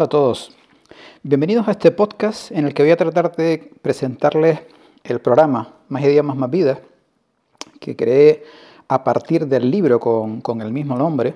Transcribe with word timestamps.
Hola 0.00 0.06
a 0.06 0.08
todos. 0.08 0.56
Bienvenidos 1.22 1.68
a 1.68 1.72
este 1.72 1.90
podcast 1.90 2.50
en 2.52 2.64
el 2.64 2.72
que 2.72 2.82
voy 2.82 2.90
a 2.90 2.96
tratar 2.96 3.36
de 3.36 3.70
presentarles 3.82 4.60
el 5.04 5.20
programa 5.20 5.74
Más 5.90 6.02
idiomas, 6.02 6.38
más 6.38 6.50
vida, 6.50 6.80
que 7.80 7.94
creé 7.96 8.44
a 8.88 9.04
partir 9.04 9.46
del 9.46 9.70
libro 9.70 10.00
con, 10.00 10.40
con, 10.40 10.62
el 10.62 10.72
mismo 10.72 10.96
nombre. 10.96 11.34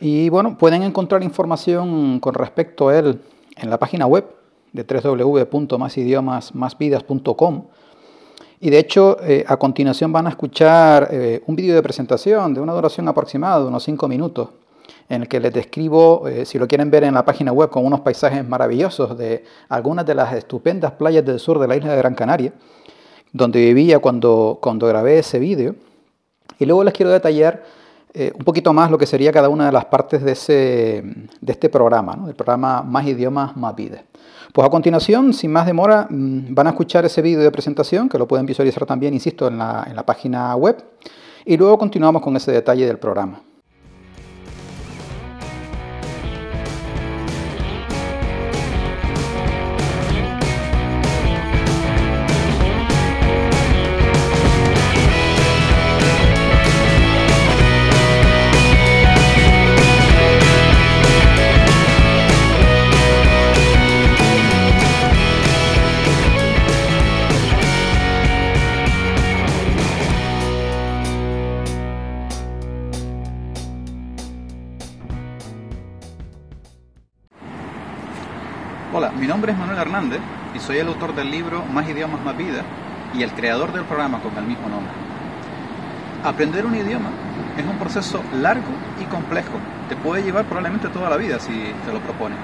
Y 0.00 0.30
bueno, 0.30 0.56
pueden 0.56 0.82
encontrar 0.82 1.22
información 1.22 2.20
con 2.20 2.32
respecto 2.32 2.88
a 2.88 2.98
él 2.98 3.20
en 3.58 3.68
la 3.68 3.78
página 3.78 4.06
web 4.06 4.24
de 4.72 4.84
www.masidiomasmasvidas.com. 4.84 7.64
Y 8.60 8.70
de 8.70 8.78
hecho, 8.78 9.18
eh, 9.22 9.44
a 9.46 9.58
continuación 9.58 10.10
van 10.10 10.26
a 10.26 10.30
escuchar 10.30 11.08
eh, 11.10 11.42
un 11.46 11.54
vídeo 11.54 11.74
de 11.74 11.82
presentación 11.82 12.54
de 12.54 12.62
una 12.62 12.72
duración 12.72 13.08
aproximada 13.08 13.60
de 13.60 13.66
unos 13.66 13.82
5 13.82 14.08
minutos 14.08 14.48
en 15.08 15.22
el 15.22 15.28
que 15.28 15.40
les 15.40 15.52
describo, 15.52 16.28
eh, 16.28 16.44
si 16.44 16.58
lo 16.58 16.66
quieren 16.66 16.90
ver 16.90 17.04
en 17.04 17.14
la 17.14 17.24
página 17.24 17.52
web, 17.52 17.70
con 17.70 17.84
unos 17.84 18.00
paisajes 18.00 18.46
maravillosos 18.46 19.16
de 19.16 19.44
algunas 19.68 20.04
de 20.06 20.14
las 20.14 20.32
estupendas 20.34 20.92
playas 20.92 21.24
del 21.24 21.38
sur 21.38 21.58
de 21.58 21.68
la 21.68 21.76
isla 21.76 21.92
de 21.92 21.96
Gran 21.96 22.14
Canaria, 22.14 22.52
donde 23.32 23.60
vivía 23.60 23.98
cuando, 23.98 24.58
cuando 24.60 24.86
grabé 24.86 25.18
ese 25.18 25.38
vídeo. 25.38 25.74
Y 26.58 26.66
luego 26.66 26.84
les 26.84 26.92
quiero 26.92 27.10
detallar 27.10 27.62
eh, 28.14 28.32
un 28.34 28.44
poquito 28.44 28.72
más 28.72 28.90
lo 28.90 28.98
que 28.98 29.06
sería 29.06 29.30
cada 29.32 29.48
una 29.48 29.66
de 29.66 29.72
las 29.72 29.84
partes 29.84 30.22
de, 30.22 30.32
ese, 30.32 31.04
de 31.40 31.52
este 31.52 31.68
programa, 31.68 32.16
¿no? 32.16 32.28
el 32.28 32.34
programa 32.34 32.82
Más 32.82 33.06
Idiomas, 33.06 33.56
Más 33.56 33.74
Vida. 33.76 34.02
Pues 34.52 34.66
a 34.66 34.70
continuación, 34.70 35.34
sin 35.34 35.52
más 35.52 35.66
demora, 35.66 36.06
mm, 36.08 36.54
van 36.54 36.66
a 36.66 36.70
escuchar 36.70 37.04
ese 37.04 37.20
vídeo 37.20 37.40
de 37.40 37.50
presentación, 37.50 38.08
que 38.08 38.18
lo 38.18 38.26
pueden 38.26 38.46
visualizar 38.46 38.86
también, 38.86 39.12
insisto, 39.12 39.46
en 39.48 39.58
la, 39.58 39.86
en 39.86 39.94
la 39.94 40.06
página 40.06 40.56
web, 40.56 40.82
y 41.44 41.56
luego 41.56 41.78
continuamos 41.78 42.22
con 42.22 42.34
ese 42.34 42.50
detalle 42.50 42.86
del 42.86 42.98
programa. 42.98 43.42
Mi 79.28 79.32
nombre 79.32 79.52
es 79.52 79.58
Manuel 79.58 79.78
Hernández 79.78 80.20
y 80.54 80.58
soy 80.58 80.78
el 80.78 80.88
autor 80.88 81.14
del 81.14 81.30
libro 81.30 81.62
Más 81.66 81.86
idiomas, 81.86 82.18
más 82.24 82.34
vida 82.34 82.62
y 83.12 83.22
el 83.22 83.30
creador 83.32 83.74
del 83.74 83.84
programa 83.84 84.20
con 84.20 84.34
el 84.38 84.44
mismo 84.44 84.70
nombre. 84.70 84.90
Aprender 86.24 86.64
un 86.64 86.74
idioma 86.74 87.10
es 87.58 87.66
un 87.66 87.76
proceso 87.76 88.22
largo 88.40 88.72
y 88.98 89.04
complejo. 89.04 89.52
Te 89.90 89.96
puede 89.96 90.22
llevar 90.22 90.46
probablemente 90.46 90.88
toda 90.88 91.10
la 91.10 91.18
vida 91.18 91.38
si 91.40 91.74
te 91.84 91.92
lo 91.92 92.00
propones. 92.00 92.38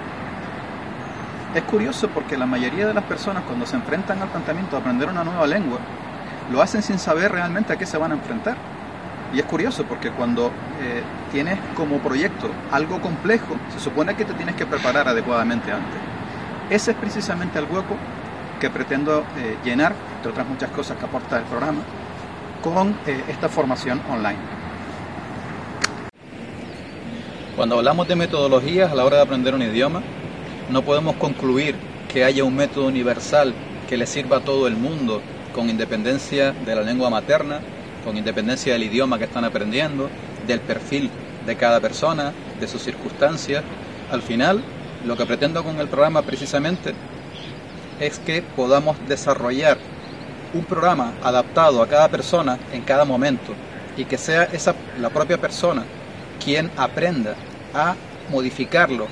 Es 1.55 1.63
curioso 1.63 2.09
porque 2.09 2.37
la 2.37 2.45
mayoría 2.45 2.87
de 2.87 2.93
las 2.93 3.05
personas 3.05 3.45
cuando 3.45 3.65
se 3.65 3.77
enfrentan 3.77 4.21
al 4.21 4.29
planteamiento 4.29 4.77
de 4.77 4.83
aprender 4.83 5.09
una 5.09 5.25
nueva 5.25 5.47
lengua, 5.47 5.79
lo 6.53 6.61
hacen 6.61 6.83
sin 6.83 6.99
saber 6.99 7.33
realmente 7.33 7.73
a 7.73 7.77
qué 7.77 7.87
se 7.87 7.97
van 7.97 8.13
a 8.13 8.17
enfrentar. 8.17 8.59
Y 9.33 9.39
es 9.39 9.47
curioso 9.47 9.85
porque 9.85 10.11
cuando 10.11 10.49
eh, 10.83 11.03
tienes 11.33 11.59
como 11.77 11.97
proyecto 12.01 12.51
algo 12.71 13.01
complejo, 13.01 13.57
se 13.73 13.81
supone 13.81 14.15
que 14.17 14.27
te 14.27 14.35
tienes 14.35 14.55
que 14.55 14.67
preparar 14.67 15.09
adecuadamente 15.09 15.73
antes. 15.73 16.14
Ese 16.71 16.93
es 16.93 16.97
precisamente 16.97 17.59
el 17.59 17.67
hueco 17.67 17.97
que 18.59 18.71
pretendo 18.71 19.21
eh, 19.37 19.57
llenar, 19.65 19.95
entre 20.17 20.31
otras 20.31 20.47
muchas 20.47 20.71
cosas 20.71 20.97
que 20.97 21.05
aporta 21.05 21.39
el 21.39 21.45
programa, 21.45 21.81
con 22.63 22.97
eh, 23.07 23.23
esta 23.29 23.51
formación 23.51 24.01
online. 24.11 24.39
Cuando 27.55 27.77
hablamos 27.77 28.09
de 28.09 28.17
metodologías 28.17 28.91
a 28.91 28.95
la 28.95 29.05
hora 29.05 29.19
de 29.19 29.23
aprender 29.23 29.55
un 29.55 29.63
idioma, 29.63 30.03
no 30.71 30.83
podemos 30.83 31.17
concluir 31.17 31.77
que 32.09 32.25
haya 32.25 32.43
un 32.45 32.57
método 32.57 32.87
universal 32.87 33.53
que 33.89 33.99
le 33.99 34.07
sirva 34.07 34.39
a 34.39 34.41
todo 34.41 34.67
el 34.67 34.77
mundo, 34.77 35.21
con 35.55 35.69
independencia 35.69 36.53
de 36.53 36.75
la 36.75 36.83
lengua 36.83 37.11
materna, 37.11 37.61
con 38.05 38.17
independencia 38.17 38.73
del 38.73 38.85
idioma 38.85 39.19
que 39.19 39.25
están 39.25 39.45
aprendiendo, 39.45 40.09
del 40.47 40.61
perfil 40.61 41.11
de 41.47 41.57
cada 41.57 41.81
persona, 41.81 42.33
de 42.59 42.67
sus 42.67 42.83
circunstancias. 42.83 43.63
Al 44.11 44.23
final, 44.23 44.63
lo 45.05 45.17
que 45.17 45.27
pretendo 45.27 45.63
con 45.63 45.79
el 45.79 45.89
programa 45.89 46.23
precisamente 46.23 46.95
es 48.01 48.19
que 48.19 48.43
podamos 48.43 48.97
desarrollar 49.07 49.79
un 50.53 50.65
programa 50.65 51.13
adaptado 51.23 51.83
a 51.83 51.89
cada 51.89 52.09
persona 52.09 52.59
en 52.73 52.83
cada 52.83 53.05
momento 53.05 53.53
y 53.97 54.05
que 54.05 54.19
sea 54.19 54.45
esa 54.45 54.75
la 54.99 55.11
propia 55.11 55.39
persona 55.39 55.85
quien 56.43 56.71
aprenda 56.77 57.35
a 57.75 57.95
modificarlo 58.31 59.07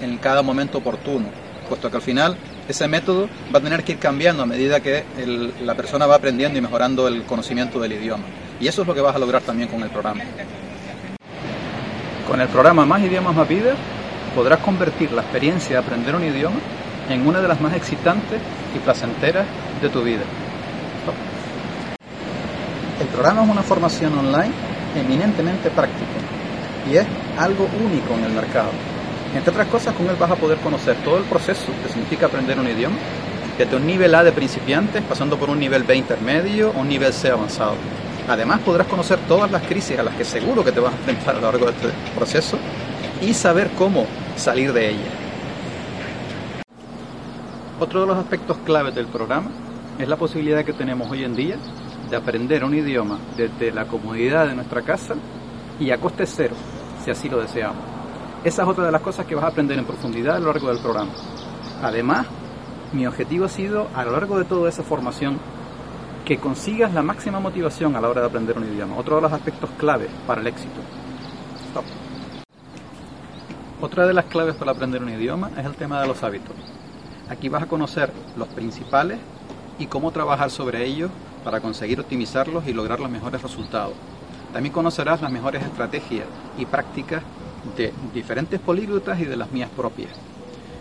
en 0.00 0.18
cada 0.18 0.42
momento 0.42 0.78
oportuno, 0.78 1.28
puesto 1.68 1.90
que 1.90 1.96
al 1.96 2.02
final 2.02 2.36
ese 2.68 2.86
método 2.86 3.28
va 3.52 3.58
a 3.58 3.62
tener 3.62 3.82
que 3.82 3.92
ir 3.92 3.98
cambiando 3.98 4.42
a 4.42 4.46
medida 4.46 4.80
que 4.80 5.04
el, 5.18 5.52
la 5.64 5.74
persona 5.74 6.06
va 6.06 6.16
aprendiendo 6.16 6.58
y 6.58 6.62
mejorando 6.62 7.08
el 7.08 7.24
conocimiento 7.24 7.80
del 7.80 7.92
idioma. 7.92 8.24
Y 8.60 8.68
eso 8.68 8.82
es 8.82 8.88
lo 8.88 8.94
que 8.94 9.00
vas 9.00 9.16
a 9.16 9.18
lograr 9.18 9.42
también 9.42 9.68
con 9.68 9.82
el 9.82 9.88
programa. 9.88 10.22
Con 12.28 12.40
el 12.40 12.48
programa 12.48 12.84
Más 12.84 13.00
Idiomas 13.00 13.34
Más 13.34 13.48
Vida 13.48 13.74
podrás 14.28 14.60
convertir 14.60 15.12
la 15.12 15.22
experiencia 15.22 15.70
de 15.70 15.78
aprender 15.78 16.14
un 16.14 16.24
idioma 16.24 16.56
en 17.08 17.26
una 17.26 17.40
de 17.40 17.48
las 17.48 17.60
más 17.60 17.74
excitantes 17.74 18.40
y 18.74 18.78
placenteras 18.78 19.46
de 19.80 19.88
tu 19.88 20.02
vida. 20.02 20.22
El 23.00 23.06
programa 23.08 23.44
es 23.44 23.48
una 23.48 23.62
formación 23.62 24.18
online 24.18 24.52
eminentemente 24.96 25.70
práctica 25.70 26.18
y 26.90 26.96
es 26.96 27.06
algo 27.38 27.68
único 27.84 28.14
en 28.14 28.24
el 28.24 28.32
mercado. 28.32 28.70
Entre 29.34 29.50
otras 29.50 29.68
cosas, 29.68 29.94
con 29.94 30.08
él 30.08 30.16
vas 30.18 30.30
a 30.30 30.36
poder 30.36 30.58
conocer 30.58 30.96
todo 31.04 31.18
el 31.18 31.24
proceso 31.24 31.66
que 31.82 31.92
significa 31.92 32.26
aprender 32.26 32.58
un 32.58 32.66
idioma, 32.66 32.96
desde 33.58 33.76
un 33.76 33.86
nivel 33.86 34.14
A 34.14 34.24
de 34.24 34.32
principiantes, 34.32 35.02
pasando 35.02 35.36
por 35.36 35.50
un 35.50 35.58
nivel 35.58 35.82
B 35.82 35.96
intermedio 35.96 36.70
o 36.70 36.80
un 36.80 36.88
nivel 36.88 37.12
C 37.12 37.30
avanzado. 37.30 37.74
Además, 38.28 38.60
podrás 38.60 38.86
conocer 38.86 39.18
todas 39.26 39.50
las 39.50 39.62
crisis 39.62 39.98
a 39.98 40.02
las 40.02 40.14
que 40.14 40.24
seguro 40.24 40.64
que 40.64 40.72
te 40.72 40.80
vas 40.80 40.92
a 40.92 40.96
enfrentar 40.96 41.36
a 41.36 41.40
lo 41.40 41.50
largo 41.50 41.66
de 41.66 41.72
este 41.72 41.88
proceso 42.14 42.58
y 43.20 43.34
saber 43.34 43.70
cómo 43.76 44.06
salir 44.36 44.72
de 44.72 44.90
ella. 44.90 45.10
Otro 47.80 48.00
de 48.00 48.06
los 48.06 48.18
aspectos 48.18 48.56
claves 48.58 48.94
del 48.94 49.06
programa 49.06 49.50
es 49.98 50.08
la 50.08 50.16
posibilidad 50.16 50.64
que 50.64 50.72
tenemos 50.72 51.10
hoy 51.10 51.24
en 51.24 51.34
día 51.34 51.56
de 52.10 52.16
aprender 52.16 52.64
un 52.64 52.74
idioma 52.74 53.18
desde 53.36 53.72
la 53.72 53.86
comodidad 53.86 54.46
de 54.46 54.54
nuestra 54.54 54.82
casa 54.82 55.14
y 55.78 55.90
a 55.90 55.98
coste 55.98 56.26
cero, 56.26 56.54
si 57.04 57.10
así 57.10 57.28
lo 57.28 57.40
deseamos. 57.40 57.78
Esa 58.44 58.62
es 58.62 58.68
otra 58.68 58.86
de 58.86 58.92
las 58.92 59.02
cosas 59.02 59.26
que 59.26 59.34
vas 59.34 59.44
a 59.44 59.48
aprender 59.48 59.78
en 59.78 59.84
profundidad 59.84 60.36
a 60.36 60.38
lo 60.38 60.52
largo 60.52 60.68
del 60.68 60.78
programa. 60.78 61.10
Además, 61.82 62.26
mi 62.92 63.06
objetivo 63.06 63.44
ha 63.44 63.48
sido, 63.48 63.88
a 63.94 64.04
lo 64.04 64.12
largo 64.12 64.38
de 64.38 64.44
toda 64.44 64.68
esa 64.68 64.82
formación, 64.82 65.38
que 66.24 66.38
consigas 66.38 66.92
la 66.94 67.02
máxima 67.02 67.40
motivación 67.40 67.96
a 67.96 68.00
la 68.00 68.08
hora 68.08 68.22
de 68.22 68.26
aprender 68.28 68.56
un 68.56 68.64
idioma. 68.64 68.96
Otro 68.96 69.16
de 69.16 69.22
los 69.22 69.32
aspectos 69.32 69.70
claves 69.78 70.08
para 70.26 70.40
el 70.40 70.46
éxito. 70.46 70.80
Stop. 71.68 71.84
Otra 73.80 74.08
de 74.08 74.12
las 74.12 74.24
claves 74.24 74.56
para 74.56 74.72
aprender 74.72 75.00
un 75.00 75.08
idioma 75.08 75.52
es 75.56 75.64
el 75.64 75.76
tema 75.76 76.00
de 76.00 76.08
los 76.08 76.24
hábitos. 76.24 76.56
Aquí 77.28 77.48
vas 77.48 77.62
a 77.62 77.66
conocer 77.66 78.12
los 78.36 78.48
principales 78.48 79.20
y 79.78 79.86
cómo 79.86 80.10
trabajar 80.10 80.50
sobre 80.50 80.84
ellos 80.84 81.12
para 81.44 81.60
conseguir 81.60 82.00
optimizarlos 82.00 82.66
y 82.66 82.72
lograr 82.72 82.98
los 82.98 83.08
mejores 83.08 83.40
resultados. 83.40 83.94
También 84.52 84.72
conocerás 84.72 85.22
las 85.22 85.30
mejores 85.30 85.62
estrategias 85.62 86.26
y 86.58 86.66
prácticas 86.66 87.22
de 87.76 87.92
diferentes 88.12 88.58
políglotas 88.58 89.20
y 89.20 89.26
de 89.26 89.36
las 89.36 89.52
mías 89.52 89.70
propias. 89.76 90.10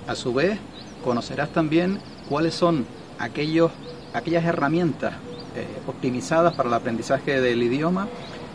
A 0.08 0.16
su 0.16 0.34
vez, 0.34 0.58
conocerás 1.04 1.50
también 1.50 2.00
cuáles 2.28 2.56
son 2.56 2.88
aquellos, 3.20 3.72
aquellas 4.16 4.44
herramientas 4.44 5.14
eh, 5.56 5.68
optimizadas 5.86 6.56
para 6.56 6.70
el 6.70 6.74
aprendizaje 6.74 7.42
del 7.42 7.62
idioma 7.62 8.08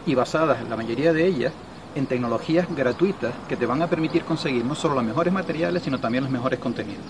y 0.04 0.16
basadas, 0.16 0.68
la 0.68 0.76
mayoría 0.76 1.12
de 1.12 1.28
ellas, 1.28 1.52
en 1.94 2.06
tecnologías 2.06 2.66
gratuitas 2.74 3.32
que 3.48 3.56
te 3.56 3.66
van 3.66 3.82
a 3.82 3.86
permitir 3.86 4.24
conseguir 4.24 4.64
no 4.64 4.74
solo 4.74 4.94
los 4.94 5.04
mejores 5.04 5.32
materiales, 5.32 5.82
sino 5.82 5.98
también 5.98 6.24
los 6.24 6.32
mejores 6.32 6.58
contenidos. 6.58 7.04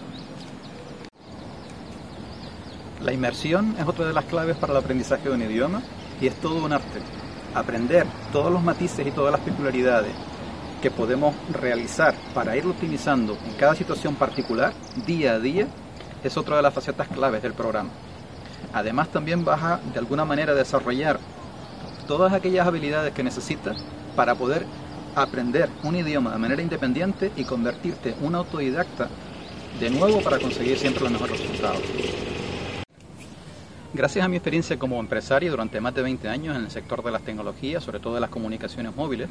La 3.02 3.12
inmersión 3.12 3.75
es 3.79 3.87
otra 3.87 4.06
de 4.06 4.12
las 4.12 4.25
claves 4.26 4.56
para 4.56 4.73
el 4.73 4.79
aprendizaje 4.79 5.29
de 5.29 5.34
un 5.34 5.43
idioma 5.43 5.82
y 6.20 6.29
es 6.29 6.34
todo 6.37 6.64
un 6.64 6.73
arte. 6.73 7.00
Aprender 7.55 8.06
todos 8.32 8.52
los 8.52 8.62
matices 8.62 9.06
y 9.06 9.11
todas 9.11 9.32
las 9.32 9.40
peculiaridades 9.40 10.12
que 10.81 10.90
podemos 10.90 11.35
realizar 11.52 12.14
para 12.35 12.56
ir 12.56 12.67
optimizando 12.67 13.37
en 13.46 13.55
cada 13.55 13.75
situación 13.75 14.14
particular, 14.14 14.73
día 15.06 15.35
a 15.35 15.38
día, 15.38 15.67
es 16.23 16.37
otra 16.37 16.56
de 16.56 16.62
las 16.62 16.75
facetas 16.75 17.08
claves 17.08 17.43
del 17.43 17.55
programa. 17.55 17.90
Además 18.73 19.08
también 19.08 19.44
vas 19.44 19.62
a, 19.62 19.81
de 19.93 19.99
alguna 19.99 20.25
manera, 20.25 20.55
desarrollar 20.55 21.19
todas 22.06 22.32
aquellas 22.32 22.67
habilidades 22.67 23.12
que 23.12 23.23
necesitas 23.23 23.76
para 24.17 24.35
poder 24.35 24.67
aprender 25.14 25.69
un 25.82 25.97
idioma 25.97 26.32
de 26.32 26.38
manera 26.38 26.62
independiente 26.62 27.31
y 27.37 27.44
convertirte 27.44 28.11
en 28.11 28.25
un 28.25 28.35
autodidacta 28.35 29.09
de 29.79 29.91
nuevo 29.91 30.20
para 30.23 30.38
conseguir 30.38 30.79
siempre 30.79 31.03
los 31.03 31.12
mejores 31.12 31.41
resultados. 31.41 31.82
Gracias 33.94 34.25
a 34.25 34.29
mi 34.29 34.37
experiencia 34.37 34.79
como 34.79 34.99
empresario 35.00 35.50
durante 35.50 35.81
más 35.81 35.94
de 35.94 36.03
20 36.03 36.29
años 36.29 36.56
en 36.56 36.64
el 36.64 36.70
sector 36.70 37.03
de 37.05 37.11
las 37.11 37.23
tecnologías, 37.23 37.85
sobre 37.85 38.00
todo 38.00 38.14
de 38.14 38.20
las 38.20 38.31
comunicaciones 38.31 38.97
móviles, 38.97 39.29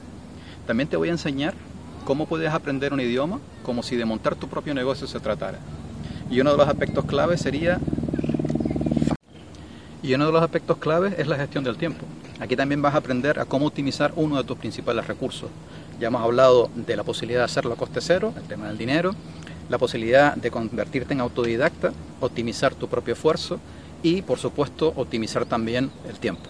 también 0.68 0.88
te 0.88 0.98
voy 0.98 1.10
a 1.10 1.14
enseñar 1.14 1.56
cómo 2.06 2.28
puedes 2.28 2.52
aprender 2.54 2.94
un 2.94 3.00
idioma 3.00 3.40
como 3.64 3.82
si 3.82 3.96
de 3.96 4.06
montar 4.06 4.36
tu 4.36 4.48
propio 4.48 4.74
negocio 4.74 5.08
se 5.08 5.20
tratara. 5.20 5.58
Y 6.30 6.40
uno 6.40 6.52
de 6.52 6.58
los 6.58 6.68
aspectos 6.68 7.06
claves 7.06 7.42
sería 7.42 7.80
y 10.04 10.14
uno 10.14 10.28
de 10.28 10.32
los 10.32 10.44
aspectos 10.44 10.78
claves 10.78 11.16
es 11.18 11.28
la 11.28 11.38
gestión 11.38 11.64
del 11.64 11.78
tiempo. 11.78 12.06
Aquí 12.42 12.56
también 12.56 12.82
vas 12.82 12.96
a 12.96 12.98
aprender 12.98 13.40
a 13.40 13.46
cómo 13.46 13.68
optimizar 13.68 14.14
uno 14.16 14.36
de 14.36 14.44
tus 14.44 14.58
principales 14.58 15.06
recursos. 15.06 15.52
Ya 16.00 16.08
hemos 16.08 16.24
hablado 16.24 16.72
de 16.74 16.96
la 16.96 17.04
posibilidad 17.04 17.42
de 17.42 17.46
hacerlo 17.46 17.74
a 17.74 17.78
coste 17.78 18.02
cero, 18.02 18.34
el 18.36 18.42
tema 18.48 18.68
del 18.68 18.80
dinero, 18.80 19.14
la 19.70 19.78
posibilidad 19.78 20.36
de 20.36 20.50
convertirte 20.50 21.14
en 21.14 21.22
autodidacta, 21.22 21.94
optimizar 22.20 22.74
tu 22.74 22.88
propio 22.88 23.14
esfuerzo 23.14 23.60
y, 24.02 24.24
por 24.24 24.40
supuesto, 24.40 24.92
optimizar 24.96 25.46
también 25.46 25.92
el 26.10 26.18
tiempo. 26.18 26.42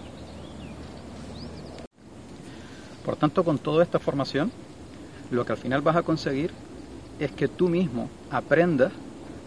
Por 3.04 3.16
tanto, 3.16 3.44
con 3.44 3.58
toda 3.58 3.84
esta 3.84 3.98
formación, 3.98 4.50
lo 5.30 5.44
que 5.44 5.52
al 5.52 5.58
final 5.58 5.82
vas 5.82 5.96
a 5.96 6.02
conseguir 6.02 6.52
es 7.18 7.32
que 7.32 7.48
tú 7.48 7.68
mismo 7.68 8.08
aprendas 8.30 8.92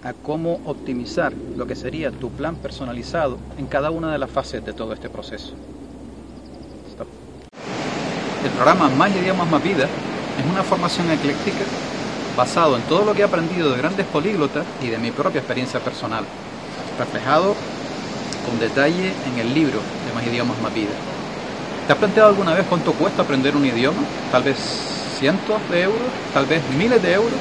a 0.04 0.14
cómo 0.14 0.62
optimizar 0.66 1.34
lo 1.58 1.66
que 1.66 1.76
sería 1.76 2.12
tu 2.12 2.30
plan 2.30 2.56
personalizado 2.56 3.40
en 3.58 3.66
cada 3.66 3.90
una 3.90 4.12
de 4.12 4.20
las 4.20 4.30
fases 4.30 4.64
de 4.64 4.74
todo 4.74 4.94
este 4.94 5.10
proceso. 5.10 5.56
El 8.46 8.52
programa 8.52 8.90
Más 8.90 9.10
idiomas 9.10 9.50
más 9.50 9.64
vida 9.64 9.86
es 9.86 10.46
una 10.46 10.62
formación 10.62 11.10
ecléctica 11.10 11.66
basado 12.38 12.76
en 12.76 12.84
todo 12.84 13.04
lo 13.04 13.16
que 13.16 13.22
he 13.22 13.26
aprendido 13.26 13.72
de 13.72 13.78
grandes 13.78 14.06
políglotas 14.06 14.64
y 14.84 14.90
de 14.90 15.00
mi 15.00 15.10
propia 15.10 15.40
experiencia 15.40 15.80
personal, 15.80 16.24
reflejado 17.00 17.56
con 18.46 18.60
detalle 18.60 19.14
en 19.26 19.40
el 19.40 19.52
libro 19.52 19.80
de 20.06 20.14
Más 20.14 20.28
idiomas 20.28 20.62
más 20.62 20.72
vida. 20.76 20.92
¿Te 21.88 21.94
has 21.94 21.98
planteado 21.98 22.30
alguna 22.30 22.54
vez 22.54 22.68
cuánto 22.70 22.94
cuesta 22.94 23.24
aprender 23.24 23.56
un 23.56 23.66
idioma? 23.66 24.04
Tal 24.32 24.44
vez 24.44 24.60
cientos 25.18 25.58
de 25.72 25.82
euros, 25.82 26.08
tal 26.32 26.46
vez 26.46 26.62
miles 26.78 27.02
de 27.02 27.14
euros. 27.14 27.40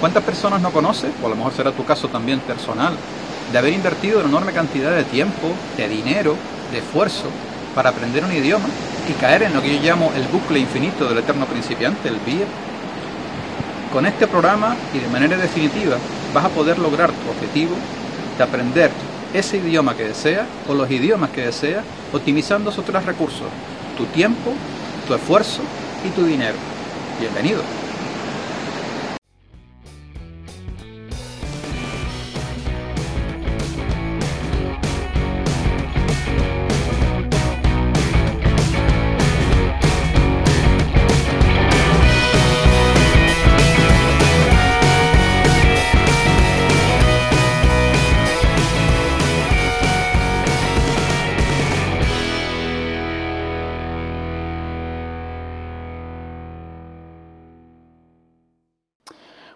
¿Cuántas 0.00 0.24
personas 0.24 0.60
no 0.60 0.72
conoces, 0.72 1.12
o 1.22 1.26
a 1.26 1.30
lo 1.30 1.36
mejor 1.36 1.52
será 1.52 1.70
tu 1.70 1.84
caso 1.84 2.08
también 2.08 2.40
personal, 2.40 2.96
de 3.52 3.58
haber 3.58 3.72
invertido 3.72 4.18
una 4.18 4.30
enorme 4.30 4.52
cantidad 4.52 4.96
de 4.96 5.04
tiempo, 5.04 5.52
de 5.76 5.88
dinero, 5.88 6.34
de 6.72 6.78
esfuerzo 6.78 7.26
para 7.72 7.90
aprender 7.90 8.24
un 8.24 8.32
idioma 8.32 8.66
y 9.08 9.12
caer 9.14 9.42
en 9.42 9.54
lo 9.54 9.62
que 9.62 9.74
yo 9.74 9.82
llamo 9.82 10.12
el 10.16 10.24
bucle 10.24 10.58
infinito 10.58 11.08
del 11.08 11.18
eterno 11.18 11.46
principiante, 11.46 12.08
el 12.08 12.16
BIE? 12.24 12.46
Con 13.92 14.06
este 14.06 14.26
programa 14.26 14.76
y 14.92 14.98
de 14.98 15.08
manera 15.08 15.36
definitiva 15.36 15.96
vas 16.32 16.44
a 16.44 16.48
poder 16.48 16.78
lograr 16.78 17.10
tu 17.10 17.30
objetivo 17.30 17.74
de 18.36 18.44
aprender 18.44 18.90
ese 19.32 19.58
idioma 19.58 19.96
que 19.96 20.04
deseas 20.04 20.46
o 20.68 20.74
los 20.74 20.90
idiomas 20.90 21.30
que 21.30 21.46
deseas, 21.46 21.84
optimizando 22.12 22.70
esos 22.70 22.84
tres 22.84 23.04
recursos, 23.04 23.46
tu 23.96 24.04
tiempo, 24.06 24.52
tu 25.06 25.14
esfuerzo 25.14 25.62
y 26.04 26.08
tu 26.10 26.24
dinero. 26.24 26.56
Bienvenido. 27.20 27.83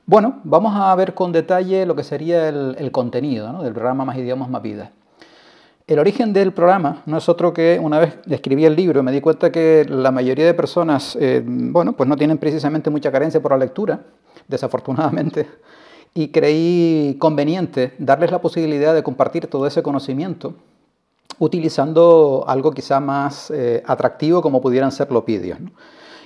Bueno, 0.09 0.41
vamos 0.43 0.73
a 0.75 0.95
ver 0.95 1.13
con 1.13 1.33
detalle 1.33 1.85
lo 1.85 1.95
que 1.95 2.03
sería 2.03 2.49
el, 2.49 2.91
contenido 2.93 3.63
del 3.63 3.75
programa 3.75 4.07
Más 4.07 4.17
Idiomas, 4.17 4.49
Más 4.49 4.63
Vida. 4.63 4.91
El 5.87 5.99
origen 5.99 6.33
del 6.33 6.55
programa 6.55 7.03
no 7.05 7.19
es 7.19 7.29
otro 7.29 7.53
que 7.53 7.79
una 7.79 7.99
vez 7.99 8.17
escribí 8.31 8.65
el 8.65 8.75
libro 8.75 9.03
me 9.03 9.13
di 9.13 9.21
cuenta 9.21 9.53
que 9.53 9.85
la 9.87 10.11
mayoría 10.11 10.47
de 10.47 10.55
personas, 10.55 11.15
eh, 11.21 11.43
bueno, 11.45 11.93
pues 11.93 12.09
no 12.09 12.17
tienen 12.17 12.39
precisamente 12.39 12.89
mucha 12.89 13.13
carencia 13.13 13.43
por 13.43 13.51
la 13.51 13.59
lectura, 13.59 14.01
desafortunadamente, 14.49 15.47
y 16.15 16.29
creí 16.29 17.17
conveniente 17.19 17.93
darles 17.99 18.31
la 18.31 18.41
posibilidad 18.41 18.95
de 18.95 19.03
compartir 19.03 19.47
todo 19.47 19.67
ese 19.67 19.83
conocimiento 19.83 20.55
utilizando 21.39 22.47
algo 22.49 22.71
quizá 22.71 22.99
más 22.99 23.51
eh, 23.51 23.83
atractivo 23.87 24.41
como 24.41 24.63
pudieran 24.63 24.91
ser 24.91 25.13
los 25.13 25.27
vídeos. 25.27 25.59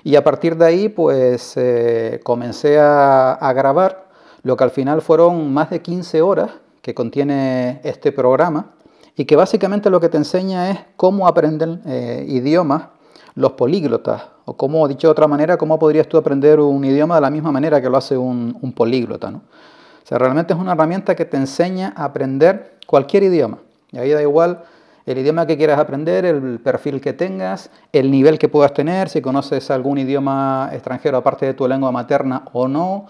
Y 0.04 0.16
a 0.16 0.25
partir 0.25 0.56
de 0.56 0.66
ahí, 0.66 0.88
pues 0.88 1.54
eh, 1.56 2.20
comencé 2.25 2.78
a, 2.78 3.52
grabar 3.54 4.08
lo 4.43 4.56
que 4.56 4.64
al 4.64 4.70
final 4.70 5.02
fueron 5.02 5.52
más 5.52 5.70
de 5.70 5.81
15 5.81 6.22
horas 6.22 6.50
que 6.81 6.94
contiene 6.94 7.81
este 7.84 8.10
programa 8.10 8.72
y 9.16 9.25
que 9.25 9.37
básicamente 9.37 9.90
lo 9.90 10.00
que 10.00 10.08
te 10.08 10.16
enseña 10.16 10.70
es 10.70 10.78
cómo 10.96 11.28
aprender 11.28 11.78
eh, 11.87 12.25
idiomas 12.28 12.84
los 13.34 13.52
políglotas, 13.52 14.25
o 14.44 14.56
cómo, 14.56 14.87
dicho 14.88 15.06
de 15.06 15.12
otra 15.12 15.26
manera, 15.26 15.56
cómo 15.56 15.78
podrías 15.78 16.06
tú 16.06 16.19
aprender 16.19 16.60
un 16.60 16.84
idioma 16.84 17.14
de 17.14 17.20
la 17.20 17.31
misma 17.31 17.52
manera 17.52 17.81
que 17.81 17.88
lo 17.88 17.96
hace 17.96 18.16
un, 18.16 18.58
un 18.60 18.72
políglota. 18.72 19.31
¿no? 19.31 19.38
O 19.38 20.06
sea, 20.06 20.19
realmente 20.19 20.52
es 20.52 20.58
una 20.58 20.72
herramienta 20.72 21.14
que 21.14 21.25
te 21.25 21.37
enseña 21.37 21.94
a 21.96 22.05
aprender 22.05 22.78
cualquier 22.86 23.22
idioma. 23.22 23.58
Y 23.91 23.98
ahí 23.98 24.10
da 24.10 24.20
igual 24.20 24.65
el 25.06 25.19
idioma 25.19 25.47
que 25.47 25.56
quieras 25.56 25.79
aprender, 25.79 26.25
el 26.25 26.61
perfil 26.61 27.01
que 27.01 27.13
tengas, 27.13 27.71
el 27.93 28.11
nivel 28.11 28.39
que 28.39 28.49
puedas 28.49 28.73
tener, 28.73 29.09
si 29.09 29.21
conoces 29.21 29.71
algún 29.71 29.99
idioma 29.99 30.71
extranjero 30.73 31.17
aparte 31.17 31.47
de 31.47 31.55
tu 31.55 31.67
lengua 31.67 31.91
materna 31.91 32.44
o 32.53 32.69
no, 32.69 33.06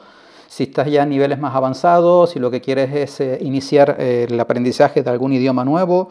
si 0.48 0.64
estás 0.64 0.90
ya 0.90 1.02
a 1.02 1.06
niveles 1.06 1.38
más 1.38 1.54
avanzados, 1.54 2.30
si 2.30 2.38
lo 2.38 2.50
que 2.50 2.60
quieres 2.60 2.94
es 2.94 3.20
eh, 3.20 3.38
iniciar 3.40 3.96
eh, 3.98 4.26
el 4.28 4.38
aprendizaje 4.38 5.02
de 5.02 5.10
algún 5.10 5.32
idioma 5.32 5.64
nuevo, 5.64 6.10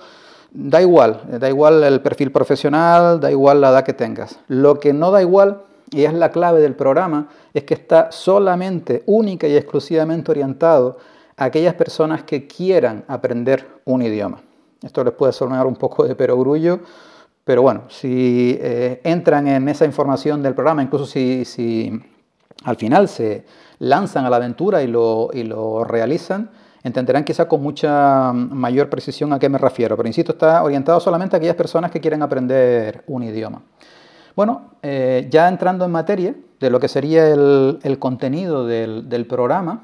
da 0.51 0.81
igual, 0.81 1.21
da 1.39 1.47
igual 1.47 1.83
el 1.83 2.01
perfil 2.01 2.31
profesional, 2.31 3.19
da 3.19 3.31
igual 3.31 3.61
la 3.61 3.69
edad 3.69 3.83
que 3.83 3.93
tengas. 3.93 4.39
Lo 4.47 4.79
que 4.79 4.93
no 4.93 5.11
da 5.11 5.21
igual, 5.21 5.61
y 5.91 6.05
es 6.05 6.13
la 6.13 6.31
clave 6.31 6.59
del 6.59 6.75
programa, 6.75 7.29
es 7.53 7.63
que 7.63 7.73
está 7.73 8.11
solamente, 8.11 9.03
única 9.05 9.47
y 9.47 9.55
exclusivamente 9.55 10.31
orientado 10.31 10.97
a 11.37 11.45
aquellas 11.45 11.73
personas 11.75 12.23
que 12.23 12.47
quieran 12.47 13.03
aprender 13.07 13.67
un 13.85 14.01
idioma. 14.01 14.41
Esto 14.81 15.03
les 15.03 15.13
puede 15.13 15.31
sonar 15.31 15.67
un 15.67 15.75
poco 15.75 16.05
de 16.05 16.15
perogrullo, 16.15 16.79
pero 17.43 17.61
bueno, 17.61 17.83
si 17.89 18.57
eh, 18.59 19.01
entran 19.03 19.47
en 19.47 19.67
esa 19.69 19.85
información 19.85 20.41
del 20.41 20.53
programa, 20.53 20.83
incluso 20.83 21.05
si, 21.05 22.01
al 22.63 22.75
final 22.75 23.07
se 23.07 23.45
lanzan 23.79 24.25
a 24.25 24.29
la 24.29 24.37
aventura 24.37 24.81
y 24.83 24.87
lo, 24.87 25.83
realizan, 25.83 26.49
entenderán 26.83 27.23
quizá 27.23 27.47
con 27.47 27.61
mucha 27.61 28.31
mayor 28.33 28.89
precisión 28.89 29.33
a 29.33 29.39
qué 29.39 29.49
me 29.49 29.57
refiero. 29.57 29.97
Pero 29.97 30.07
insisto, 30.07 30.33
está 30.33 30.63
orientado 30.63 30.99
solamente 30.99 31.35
a 31.35 31.37
aquellas 31.37 31.55
personas 31.55 31.91
que 31.91 31.99
quieren 31.99 32.21
aprender 32.21 33.03
un 33.07 33.23
idioma. 33.23 33.61
Bueno, 34.35 34.71
eh, 34.81 35.27
ya 35.29 35.47
entrando 35.47 35.85
en 35.85 35.91
materia 35.91 36.35
de 36.59 36.69
lo 36.69 36.79
que 36.79 36.87
sería 36.87 37.27
el, 37.27 37.97
contenido 37.99 38.65
del, 38.65 39.25
programa, 39.27 39.83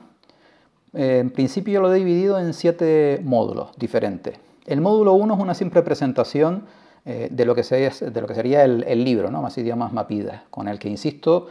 eh, 0.94 1.20
en 1.20 1.32
principio 1.32 1.82
lo 1.82 1.94
he 1.94 1.98
dividido 1.98 2.40
en 2.40 2.54
siete 2.54 3.20
módulos 3.24 3.70
diferentes. 3.78 4.47
El 4.68 4.82
módulo 4.82 5.14
1 5.14 5.34
es 5.34 5.40
una 5.40 5.54
simple 5.54 5.82
presentación 5.82 6.66
eh, 7.06 7.30
de, 7.32 7.46
lo 7.46 7.56
que 7.56 7.64
sería, 7.64 8.66
el, 8.66 9.04
libro, 9.06 9.32
¿no? 9.32 9.42
Más 9.42 9.58
idiomas, 9.58 9.94
más 9.94 10.08
con 10.50 10.68
el 10.68 10.78
que, 10.78 10.90
insisto, 10.90 11.48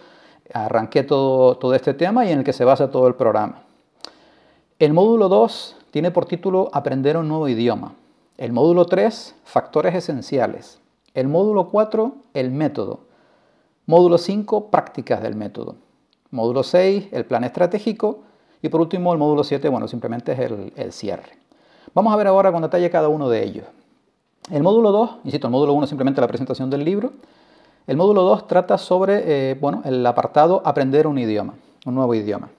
arranqué 0.52 1.02
todo, 1.02 1.56
todo 1.56 1.74
este 1.74 1.94
tema 1.94 2.26
y 2.26 2.32
en 2.32 2.40
el 2.40 2.44
que 2.44 2.52
se 2.52 2.66
basa 2.66 2.90
todo 2.90 3.08
el 3.08 3.14
programa. 3.14 3.62
El 4.78 4.92
módulo 4.92 5.30
2 5.30 5.76
tiene 5.90 6.10
por 6.10 6.26
título 6.26 6.68
Aprender 6.74 7.16
un 7.16 7.26
nuevo 7.26 7.48
idioma. 7.48 7.94
El 8.36 8.52
módulo 8.52 8.84
3, 8.84 9.34
Factores 9.44 9.94
esenciales. 9.94 10.78
El 11.14 11.28
módulo 11.28 11.70
4, 11.70 12.14
El 12.34 12.50
método. 12.50 13.00
Módulo 13.86 14.18
5, 14.18 14.70
Prácticas 14.70 15.22
del 15.22 15.36
método. 15.36 15.76
Módulo 16.32 16.62
6, 16.62 17.08
El 17.12 17.24
plan 17.24 17.44
estratégico. 17.44 18.24
Y 18.60 18.68
por 18.68 18.82
último, 18.82 19.14
el 19.14 19.18
módulo 19.18 19.42
7, 19.42 19.70
bueno, 19.70 19.88
simplemente 19.88 20.32
es 20.32 20.38
el 20.76 20.92
cierre. 20.92 21.45
Vamos 21.96 22.12
a 22.12 22.16
ver 22.16 22.26
ahora 22.26 22.52
con 22.52 22.60
detalle 22.60 22.90
cada 22.90 23.08
uno 23.08 23.30
de 23.30 23.42
ellos. 23.42 23.64
El 24.50 24.62
módulo 24.62 24.92
2, 24.92 25.10
insisto, 25.24 25.46
el 25.46 25.50
módulo 25.50 25.72
1 25.72 25.86
simplemente 25.86 26.20
la 26.20 26.28
presentación 26.28 26.68
del 26.68 26.84
libro. 26.84 27.14
El 27.86 27.96
módulo 27.96 28.20
2 28.20 28.46
trata 28.46 28.76
sobre 28.76 29.22
eh, 29.24 29.54
bueno, 29.54 29.80
el 29.82 30.04
apartado 30.04 30.60
aprender 30.62 31.06
un 31.06 31.16
idioma, 31.18 31.54
un 31.86 31.94
nuevo 31.94 32.14
idioma. 32.14 32.50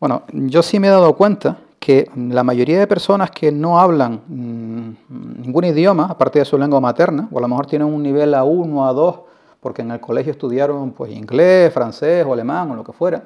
Bueno, 0.00 0.22
yo 0.32 0.62
sí 0.62 0.80
me 0.80 0.86
he 0.86 0.90
dado 0.90 1.12
cuenta 1.12 1.58
que 1.78 2.10
la 2.16 2.44
mayoría 2.44 2.78
de 2.78 2.86
personas 2.86 3.30
que 3.30 3.52
no 3.52 3.78
hablan 3.78 4.22
mm, 4.26 5.42
ningún 5.42 5.64
idioma, 5.64 6.06
aparte 6.06 6.38
de 6.38 6.46
su 6.46 6.56
lengua 6.56 6.80
materna, 6.80 7.28
o 7.30 7.36
a 7.36 7.42
lo 7.42 7.48
mejor 7.48 7.66
tienen 7.66 7.88
un 7.88 8.02
nivel 8.02 8.32
A1, 8.32 8.72
A2, 8.72 9.20
porque 9.60 9.82
en 9.82 9.90
el 9.90 10.00
colegio 10.00 10.32
estudiaron 10.32 10.92
pues, 10.92 11.12
inglés, 11.12 11.74
francés 11.74 12.24
o 12.26 12.32
alemán 12.32 12.70
o 12.70 12.74
lo 12.74 12.84
que 12.84 12.92
fuera, 12.92 13.22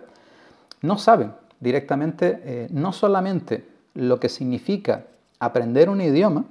no 0.82 0.98
saben 0.98 1.30
directamente 1.60 2.40
eh, 2.42 2.66
no 2.72 2.92
solamente 2.92 3.64
lo 3.94 4.18
que 4.18 4.28
significa 4.28 5.04
aprender 5.38 5.88
un 5.88 6.00
idioma, 6.00 6.44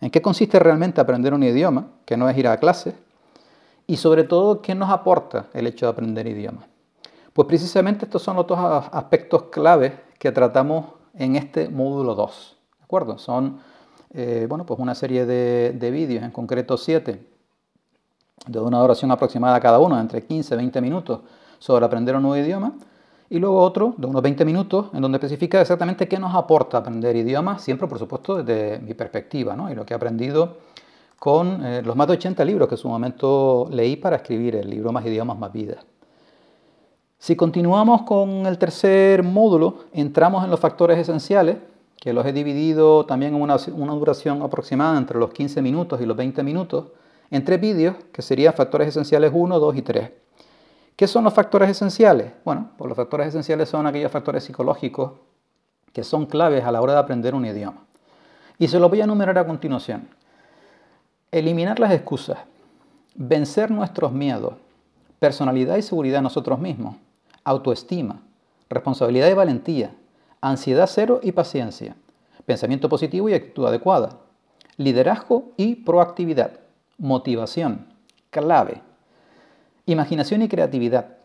en 0.00 0.10
qué 0.10 0.20
consiste 0.20 0.58
realmente 0.58 1.00
aprender 1.00 1.34
un 1.34 1.42
idioma, 1.42 1.86
que 2.04 2.16
no 2.16 2.28
es 2.28 2.36
ir 2.36 2.48
a 2.48 2.56
clases, 2.56 2.94
y 3.86 3.96
sobre 3.96 4.24
todo 4.24 4.62
qué 4.62 4.74
nos 4.74 4.90
aporta 4.90 5.46
el 5.54 5.66
hecho 5.66 5.86
de 5.86 5.92
aprender 5.92 6.26
idiomas. 6.26 6.64
Pues 7.32 7.46
precisamente 7.48 8.04
estos 8.04 8.22
son 8.22 8.36
los 8.36 8.46
dos 8.46 8.58
aspectos 8.60 9.44
claves 9.44 9.92
que 10.18 10.32
tratamos 10.32 10.86
en 11.14 11.36
este 11.36 11.68
módulo 11.68 12.14
2. 12.14 12.56
¿De 12.78 12.84
acuerdo? 12.84 13.18
Son 13.18 13.60
eh, 14.14 14.46
bueno, 14.48 14.66
pues 14.66 14.78
una 14.78 14.94
serie 14.94 15.24
de, 15.24 15.72
de 15.72 15.90
vídeos, 15.90 16.22
en 16.22 16.30
concreto 16.30 16.76
siete, 16.76 17.26
de 18.46 18.58
una 18.58 18.78
duración 18.80 19.10
aproximada 19.10 19.58
cada 19.60 19.78
uno, 19.78 19.98
entre 19.98 20.22
15 20.22 20.54
y 20.54 20.56
20 20.58 20.80
minutos, 20.82 21.20
sobre 21.58 21.86
aprender 21.86 22.14
un 22.16 22.22
nuevo 22.22 22.36
idioma. 22.36 22.74
Y 23.32 23.38
luego 23.38 23.62
otro 23.62 23.94
de 23.96 24.06
unos 24.06 24.20
20 24.20 24.44
minutos 24.44 24.88
en 24.92 25.00
donde 25.00 25.16
especifica 25.16 25.58
exactamente 25.58 26.06
qué 26.06 26.18
nos 26.18 26.34
aporta 26.34 26.76
aprender 26.76 27.16
idiomas, 27.16 27.62
siempre 27.62 27.88
por 27.88 27.98
supuesto 27.98 28.42
desde 28.42 28.78
mi 28.80 28.92
perspectiva 28.92 29.56
¿no? 29.56 29.72
y 29.72 29.74
lo 29.74 29.86
que 29.86 29.94
he 29.94 29.96
aprendido 29.96 30.58
con 31.18 31.64
eh, 31.64 31.80
los 31.80 31.96
más 31.96 32.08
de 32.08 32.12
80 32.12 32.44
libros 32.44 32.68
que 32.68 32.74
en 32.74 32.78
su 32.78 32.88
momento 32.90 33.68
leí 33.70 33.96
para 33.96 34.16
escribir 34.16 34.56
el 34.56 34.68
libro 34.68 34.92
Más 34.92 35.06
idiomas, 35.06 35.38
más 35.38 35.50
vida. 35.50 35.78
Si 37.18 37.34
continuamos 37.34 38.02
con 38.02 38.44
el 38.44 38.58
tercer 38.58 39.22
módulo, 39.22 39.76
entramos 39.94 40.44
en 40.44 40.50
los 40.50 40.60
factores 40.60 40.98
esenciales, 40.98 41.56
que 41.96 42.12
los 42.12 42.26
he 42.26 42.34
dividido 42.34 43.06
también 43.06 43.34
en 43.34 43.40
una, 43.40 43.56
una 43.74 43.94
duración 43.94 44.42
aproximada 44.42 44.98
entre 44.98 45.18
los 45.18 45.30
15 45.30 45.62
minutos 45.62 46.02
y 46.02 46.04
los 46.04 46.18
20 46.18 46.42
minutos, 46.42 46.88
en 47.30 47.42
tres 47.46 47.58
vídeos, 47.62 47.96
que 48.12 48.20
serían 48.20 48.52
factores 48.52 48.88
esenciales 48.88 49.30
1, 49.32 49.58
2 49.58 49.76
y 49.76 49.80
3. 49.80 50.10
¿Qué 51.02 51.08
son 51.08 51.24
los 51.24 51.34
factores 51.34 51.68
esenciales? 51.68 52.30
Bueno, 52.44 52.70
pues 52.78 52.88
los 52.88 52.94
factores 52.94 53.26
esenciales 53.26 53.68
son 53.68 53.88
aquellos 53.88 54.12
factores 54.12 54.44
psicológicos 54.44 55.14
que 55.92 56.04
son 56.04 56.26
claves 56.26 56.62
a 56.62 56.70
la 56.70 56.80
hora 56.80 56.92
de 56.92 57.00
aprender 57.00 57.34
un 57.34 57.44
idioma. 57.44 57.84
Y 58.56 58.68
se 58.68 58.78
los 58.78 58.88
voy 58.88 59.00
a 59.00 59.04
enumerar 59.04 59.36
a 59.36 59.44
continuación. 59.44 60.08
Eliminar 61.32 61.80
las 61.80 61.90
excusas, 61.90 62.38
vencer 63.16 63.72
nuestros 63.72 64.12
miedos, 64.12 64.54
personalidad 65.18 65.76
y 65.76 65.82
seguridad 65.82 66.18
en 66.18 66.22
nosotros 66.22 66.60
mismos, 66.60 66.94
autoestima, 67.42 68.22
responsabilidad 68.70 69.28
y 69.28 69.34
valentía, 69.34 69.96
ansiedad 70.40 70.88
cero 70.88 71.18
y 71.20 71.32
paciencia, 71.32 71.96
pensamiento 72.46 72.88
positivo 72.88 73.28
y 73.28 73.34
actitud 73.34 73.66
adecuada, 73.66 74.20
liderazgo 74.76 75.50
y 75.56 75.74
proactividad, 75.74 76.60
motivación, 76.96 77.88
clave, 78.30 78.82
imaginación 79.86 80.42
y 80.42 80.48
creatividad, 80.48 81.16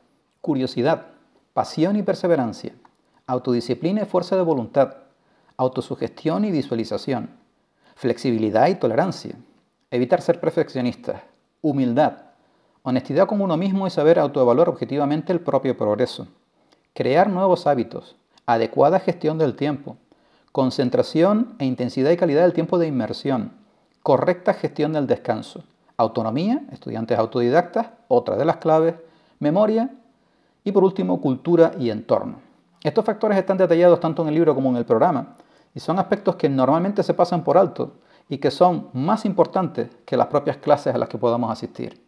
curiosidad, 0.42 1.08
pasión 1.54 1.96
y 1.96 2.04
perseverancia, 2.04 2.74
autodisciplina 3.28 4.02
y 4.02 4.06
fuerza 4.06 4.36
de 4.36 4.42
voluntad, 4.42 4.96
autosugestión 5.58 6.46
y 6.46 6.52
visualización, 6.52 7.30
flexibilidad 7.96 8.68
y 8.68 8.76
tolerancia, 8.76 9.36
evitar 9.92 10.22
ser 10.22 10.40
perfeccionista, 10.40 11.24
humildad, 11.62 12.14
honestidad 12.82 13.28
con 13.28 13.42
uno 13.42 13.58
mismo 13.58 13.86
y 13.86 13.90
saber 13.90 14.18
autoevaluar 14.18 14.70
objetivamente 14.70 15.34
el 15.34 15.42
propio 15.42 15.78
progreso, 15.78 16.28
crear 16.94 17.30
nuevos 17.30 17.68
hábitos, 17.68 18.16
adecuada 18.46 19.00
gestión 19.00 19.38
del 19.38 19.56
tiempo, 19.56 19.98
concentración 20.52 21.56
e 21.60 21.66
intensidad 21.66 22.10
y 22.10 22.18
calidad 22.18 22.42
del 22.42 22.54
tiempo 22.54 22.80
de 22.80 22.88
inmersión, 22.88 23.52
correcta 24.02 24.54
gestión 24.54 24.94
del 24.94 25.06
descanso, 25.06 25.64
autonomía, 25.98 26.62
estudiantes 26.72 27.18
autodidactas, 27.18 27.88
otra 28.08 28.36
de 28.36 28.46
las 28.46 28.58
claves, 28.58 28.96
memoria 29.40 29.90
y 30.64 30.72
por 30.72 30.84
último 30.84 31.20
cultura 31.20 31.72
y 31.80 31.90
entorno. 31.90 32.36
Estos 32.84 33.04
factores 33.04 33.38
están 33.38 33.58
detallados 33.58 34.00
tanto 34.00 34.22
en 34.22 34.30
el 34.30 34.36
libro 34.36 34.54
como 34.54 34.70
en 34.70 34.78
el 34.78 34.86
programa 34.86 35.36
y 35.74 35.80
son 35.80 35.98
aspectos 36.00 36.36
que 36.36 36.50
normalmente 36.50 37.04
se 37.04 37.14
pasan 37.14 37.44
por 37.44 37.58
alto 37.58 37.94
y 38.30 38.38
que 38.38 38.52
son 38.52 38.90
más 38.94 39.26
importantes 39.26 39.90
que 40.06 40.18
las 40.18 40.28
propias 40.28 40.58
clases 40.58 40.94
a 40.94 40.98
las 40.98 41.10
que 41.10 41.18
podamos 41.18 41.52
asistir. 41.52 42.02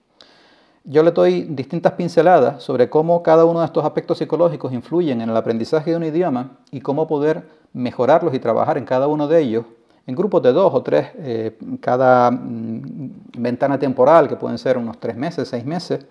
Yo 0.84 1.04
le 1.04 1.12
doy 1.12 1.44
distintas 1.44 1.94
pinceladas 1.94 2.64
sobre 2.64 2.90
cómo 2.90 3.22
cada 3.24 3.46
uno 3.46 3.60
de 3.60 3.66
estos 3.66 3.84
aspectos 3.84 4.18
psicológicos 4.20 4.72
influyen 4.72 5.22
en 5.22 5.30
el 5.30 5.38
aprendizaje 5.38 5.92
de 5.92 5.98
un 5.98 6.04
idioma 6.04 6.58
y 6.72 6.82
cómo 6.82 7.08
poder 7.08 7.50
mejorarlos 7.74 8.34
y 8.34 8.40
trabajar 8.40 8.78
en 8.78 8.86
cada 8.86 9.08
uno 9.08 9.28
de 9.28 9.42
ellos 9.42 9.66
en 10.10 10.16
grupos 10.16 10.42
de 10.42 10.52
dos 10.52 10.74
o 10.74 10.82
tres, 10.82 11.10
eh, 11.20 11.56
cada 11.80 12.32
mm, 12.32 13.12
ventana 13.38 13.78
temporal, 13.78 14.28
que 14.28 14.38
pueden 14.38 14.58
ser 14.58 14.76
unos 14.76 15.00
tres 15.00 15.16
meses, 15.16 15.48
seis 15.48 15.64
meses, 15.64 16.04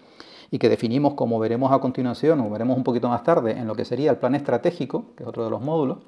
y 0.53 0.59
que 0.61 0.69
definimos, 0.69 1.15
como 1.15 1.41
veremos 1.41 1.73
a 1.73 1.81
continuación 1.81 2.41
o 2.41 2.49
veremos 2.49 2.77
un 2.77 2.85
poquito 2.85 3.09
más 3.09 3.25
tarde, 3.25 3.59
en 3.59 3.67
lo 3.67 3.75
que 3.75 3.85
sería 3.85 4.13
el 4.13 4.19
plan 4.19 4.37
estratégico, 4.37 5.07
que 5.17 5.25
es 5.25 5.29
otro 5.29 5.43
de 5.43 5.51
los 5.51 5.61
módulos, 5.61 5.99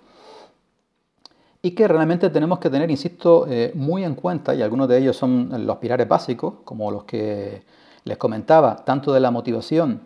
y 1.62 1.72
que 1.72 1.88
realmente 1.88 2.30
tenemos 2.30 2.60
que 2.60 2.70
tener, 2.70 2.88
insisto, 2.92 3.46
eh, 3.48 3.72
muy 3.74 4.04
en 4.04 4.14
cuenta, 4.14 4.54
y 4.54 4.62
algunos 4.62 4.86
de 4.86 4.98
ellos 4.98 5.16
son 5.16 5.66
los 5.66 5.78
pilares 5.78 6.06
básicos, 6.06 6.54
como 6.64 6.92
los 6.92 7.02
que 7.02 7.64
les 8.04 8.16
comentaba, 8.18 8.84
tanto 8.84 9.12
de 9.12 9.18
la 9.18 9.32
motivación 9.32 10.02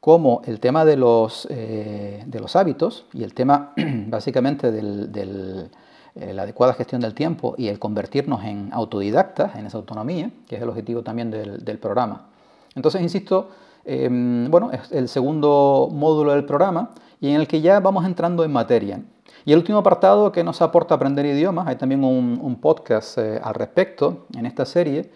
como 0.00 0.40
el 0.46 0.60
tema 0.60 0.86
de 0.86 0.96
los, 0.96 1.46
eh, 1.50 2.24
de 2.26 2.40
los 2.40 2.56
hábitos 2.56 3.04
y 3.12 3.22
el 3.22 3.34
tema 3.34 3.74
básicamente 4.06 4.72
de 4.72 4.80
eh, 5.14 5.68
la 6.14 6.42
adecuada 6.42 6.74
gestión 6.74 7.00
del 7.00 7.14
tiempo 7.14 7.54
y 7.56 7.68
el 7.68 7.78
convertirnos 7.78 8.42
en 8.44 8.70
autodidactas, 8.72 9.54
en 9.56 9.66
esa 9.66 9.78
autonomía, 9.78 10.30
que 10.48 10.56
es 10.56 10.62
el 10.62 10.68
objetivo 10.68 11.02
también 11.02 11.30
del, 11.30 11.78
programa. 11.78 12.26
Entonces, 12.74 13.00
insisto, 13.02 13.50
em, 13.84 14.50
bueno, 14.50 14.70
es 14.72 14.90
el 14.90 15.08
segundo 15.08 15.88
módulo 15.92 16.32
del 16.32 16.44
programa 16.44 16.90
y 17.20 17.28
en 17.28 17.36
el 17.36 17.46
que 17.46 17.60
ya 17.60 17.80
vamos 17.80 18.04
entrando 18.04 18.44
en 18.44 18.52
materia. 18.52 19.00
Y 19.44 19.52
el 19.52 19.58
último 19.58 19.78
apartado 19.78 20.30
que 20.32 20.44
nos 20.44 20.60
aporta 20.60 20.94
aprender 20.94 21.24
idiomas, 21.26 21.66
hay 21.66 21.76
también 21.76 22.04
un, 22.04 22.56
podcast 22.60 23.18
eh, 23.18 23.40
al 23.42 23.54
respecto 23.54 24.26
en 24.36 24.46
esta 24.46 24.66
serie, 24.66 25.10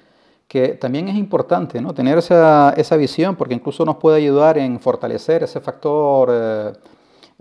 que 0.48 0.68
también 0.68 1.08
es 1.08 1.16
importante 1.16 1.80
¿no? 1.80 1.94
tener 1.94 2.18
esa, 2.18 2.74
esa, 2.76 2.96
visión 2.96 3.36
porque 3.36 3.54
incluso 3.54 3.84
nos 3.84 3.96
puede 3.96 4.18
ayudar 4.18 4.58
en 4.58 4.80
fortalecer 4.80 5.42
ese 5.42 5.60
factor 5.60 6.28
eh, 6.32 6.72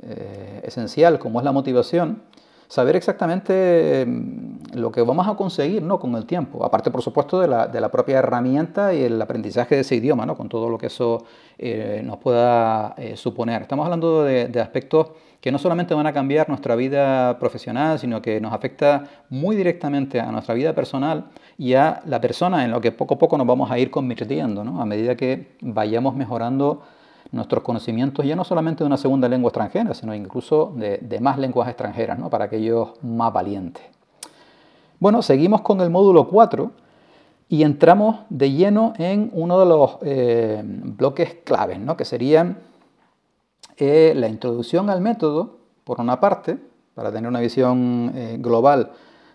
eh, 0.02 0.62
esencial 0.64 1.20
como 1.20 1.40
es 1.40 1.46
la 1.46 1.52
motivación 1.52 2.24
saber 2.72 2.96
exactamente 2.96 4.06
mm, 4.08 4.78
lo 4.78 4.94
que 4.94 5.02
vamos 5.02 5.28
a 5.28 5.36
conseguir 5.36 5.84
¿no? 5.84 6.00
con 6.00 6.16
el 6.16 6.26
tiempo, 6.26 6.64
aparte 6.64 6.90
por 6.90 7.02
supuesto 7.02 7.42
de 7.42 7.50
la, 7.50 7.68
de 7.68 7.82
la, 7.82 7.92
propia 7.92 8.20
herramienta 8.20 8.94
y 8.94 9.04
el 9.04 9.22
aprendizaje 9.22 9.76
de 9.76 9.82
ese 9.82 9.98
idioma, 9.98 10.26
¿no? 10.26 10.38
con 10.38 10.48
todo 10.48 10.70
lo 10.70 10.78
que 10.78 10.88
eso 10.88 11.26
eh, 11.58 12.02
nos 12.06 12.18
pueda 12.20 12.96
eh, 12.98 13.18
suponer. 13.18 13.64
Estamos 13.64 13.84
hablando 13.84 14.24
de, 14.24 14.48
de, 14.48 14.62
aspectos 14.62 15.08
que 15.42 15.52
no 15.52 15.58
solamente 15.58 15.94
van 15.94 16.08
a 16.08 16.14
cambiar 16.14 16.48
nuestra 16.48 16.78
vida 16.78 17.38
profesional, 17.40 18.00
sino 18.00 18.22
que 18.22 18.40
nos 18.40 18.54
afecta 18.54 19.04
muy 19.30 19.58
directamente 19.58 20.22
a 20.22 20.32
nuestra 20.32 20.56
vida 20.56 20.74
personal 20.74 21.26
y 21.58 21.74
a 21.74 22.02
la 22.06 22.22
persona 22.22 22.64
en 22.64 22.72
lo 22.72 22.80
que 22.80 22.94
poco 22.94 23.16
a 23.16 23.20
poco 23.20 23.38
nos 23.38 23.48
vamos 23.48 23.70
a 23.70 23.80
ir 23.80 23.92
convirtiendo, 23.92 24.64
¿no? 24.64 24.82
a 24.82 24.86
medida 24.86 25.18
que 25.18 25.58
vayamos 25.60 26.16
mejorando 26.16 26.84
nuestros 27.32 27.64
conocimientos 27.64 28.26
ya 28.26 28.36
no 28.36 28.44
solamente 28.44 28.84
de 28.84 28.88
una 28.88 28.98
segunda 28.98 29.30
lengua 29.30 29.50
extranjera, 29.50 29.94
sino 29.94 30.14
incluso 30.14 30.74
de, 30.76 31.20
más 31.22 31.38
lenguas 31.38 31.68
extranjeras, 31.70 32.20
¿no? 32.20 32.30
para 32.30 32.46
aquellos 32.46 32.92
más 33.02 33.32
valientes. 33.32 33.84
Bueno, 35.00 35.22
seguimos 35.22 35.62
con 35.62 35.82
el 35.82 35.90
módulo 35.90 36.28
4 36.28 36.72
y 37.50 37.64
entramos 37.64 38.18
de 38.30 38.52
lleno 38.52 38.94
en 38.98 39.30
uno 39.34 39.60
de 39.60 39.66
los 39.66 39.98
eh, 40.02 40.62
bloques 40.64 41.38
claves, 41.44 41.80
¿no? 41.80 41.98
que 41.98 42.06
serían 42.06 42.60
eh, 43.78 44.14
la 44.16 44.28
introducción 44.28 44.90
al 44.90 45.02
método, 45.02 45.58
por 45.84 46.00
una 46.00 46.20
parte, 46.20 46.58
para 46.94 47.12
tener 47.12 47.28
una 47.28 47.40
visión 47.40 48.12
eh, 48.14 48.38
global 48.40 48.92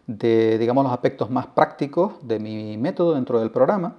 de 0.07 0.57
digamos, 0.59 0.85
los 0.85 0.93
aspectos 0.93 1.31
más 1.31 1.47
prácticos 1.49 2.15
de 2.23 2.38
mi 2.38 2.76
método 2.76 3.15
dentro 3.15 3.41
del 3.41 3.50
programa, 3.50 3.97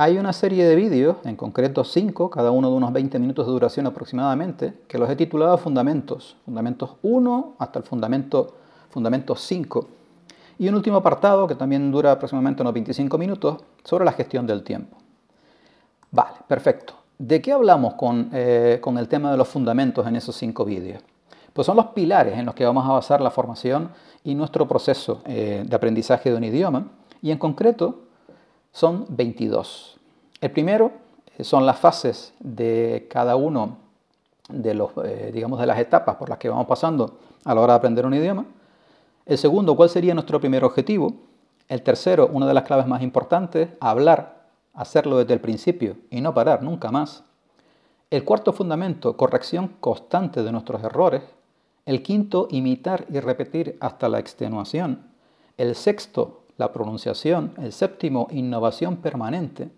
hay 0.00 0.16
una 0.16 0.32
serie 0.32 0.64
de 0.64 0.76
vídeos, 0.76 1.18
en 1.24 1.36
concreto 1.36 1.84
cinco, 1.84 2.30
cada 2.30 2.52
uno 2.52 2.70
de 2.70 2.74
unos 2.74 2.90
20 2.90 3.18
minutos 3.18 3.44
de 3.44 3.52
duración 3.52 3.86
aproximadamente, 3.86 4.72
que 4.88 4.96
los 4.96 5.10
he 5.10 5.14
titulado 5.14 5.58
Fundamentos, 5.58 6.38
Fundamentos 6.46 6.96
1 7.02 7.56
hasta 7.58 7.80
el 7.80 7.84
Fundamento, 7.84 8.54
Fundamento 8.88 9.36
5. 9.36 9.88
Y 10.58 10.68
un 10.70 10.76
último 10.76 10.96
apartado, 10.96 11.46
que 11.46 11.54
también 11.54 11.92
dura 11.92 12.12
aproximadamente 12.12 12.62
unos 12.62 12.72
25 12.72 13.18
minutos, 13.18 13.58
sobre 13.84 14.06
la 14.06 14.12
gestión 14.12 14.46
del 14.46 14.62
tiempo. 14.62 14.96
Vale, 16.10 16.36
perfecto. 16.48 16.94
¿De 17.18 17.42
qué 17.42 17.52
hablamos 17.52 17.92
con, 17.92 18.30
eh, 18.32 18.78
con 18.80 18.96
el 18.96 19.06
tema 19.06 19.30
de 19.30 19.36
los 19.36 19.48
fundamentos 19.48 20.06
en 20.06 20.16
esos 20.16 20.34
cinco 20.34 20.64
vídeos? 20.64 21.02
Pues 21.52 21.66
son 21.66 21.76
los 21.76 21.88
pilares 21.88 22.38
en 22.38 22.46
los 22.46 22.54
que 22.54 22.64
vamos 22.64 22.88
a 22.88 22.92
basar 22.92 23.20
la 23.20 23.30
formación 23.30 23.90
y 24.24 24.34
nuestro 24.34 24.66
proceso 24.66 25.20
eh, 25.26 25.62
de 25.66 25.76
aprendizaje 25.76 26.30
de 26.30 26.36
un 26.36 26.44
idioma. 26.44 26.86
Y 27.20 27.32
en 27.32 27.36
concreto, 27.36 28.04
son 28.72 29.06
22. 29.08 29.96
El 30.40 30.50
primero 30.50 30.92
eh, 31.36 31.44
son 31.44 31.66
las 31.66 31.78
fases 31.78 32.32
de 32.40 33.06
cada 33.10 33.36
uno 33.36 33.78
de, 34.48 34.74
los, 34.74 34.90
eh, 35.04 35.30
digamos, 35.32 35.60
de 35.60 35.66
las 35.66 35.78
etapas 35.78 36.16
por 36.16 36.28
las 36.28 36.38
que 36.38 36.48
vamos 36.48 36.66
pasando 36.66 37.18
a 37.44 37.54
la 37.54 37.60
hora 37.60 37.74
de 37.74 37.78
aprender 37.78 38.06
un 38.06 38.14
idioma. 38.14 38.44
El 39.26 39.38
segundo, 39.38 39.76
cuál 39.76 39.90
sería 39.90 40.14
nuestro 40.14 40.40
primer 40.40 40.64
objetivo. 40.64 41.14
El 41.68 41.82
tercero, 41.82 42.28
una 42.32 42.46
de 42.46 42.54
las 42.54 42.64
claves 42.64 42.86
más 42.86 43.02
importantes, 43.02 43.68
hablar 43.80 44.40
hacerlo 44.74 45.18
desde 45.18 45.34
el 45.34 45.40
principio 45.40 45.96
y 46.10 46.20
no 46.20 46.34
parar 46.34 46.62
nunca 46.62 46.90
más. 46.90 47.24
El 48.10 48.24
cuarto 48.24 48.52
fundamento, 48.52 49.16
corrección 49.16 49.76
constante 49.80 50.42
de 50.42 50.52
nuestros 50.52 50.82
errores. 50.82 51.22
El 51.86 52.02
quinto, 52.02 52.48
imitar 52.50 53.06
y 53.08 53.20
repetir 53.20 53.76
hasta 53.80 54.08
la 54.08 54.18
extenuación. 54.18 55.10
El 55.56 55.74
sexto, 55.74 56.39
la 56.60 56.72
pronunciación. 56.72 57.54
El 57.56 57.72
séptimo, 57.72 58.28
innovación 58.30 58.98
permanente. 58.98 59.70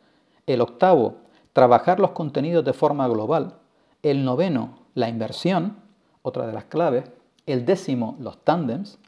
El 0.46 0.60
octavo, 0.60 1.14
trabajar 1.52 2.00
los 2.00 2.10
contenidos 2.10 2.64
de 2.64 2.72
forma 2.72 3.06
global. 3.08 3.54
El 4.02 4.24
noveno, 4.24 4.80
la 4.94 5.08
inversión, 5.08 5.76
otra 6.22 6.46
de 6.46 6.52
las 6.52 6.64
claves. 6.64 7.04
El 7.46 7.64
décimo, 7.64 8.16
los 8.18 8.44
tándems. 8.44 8.98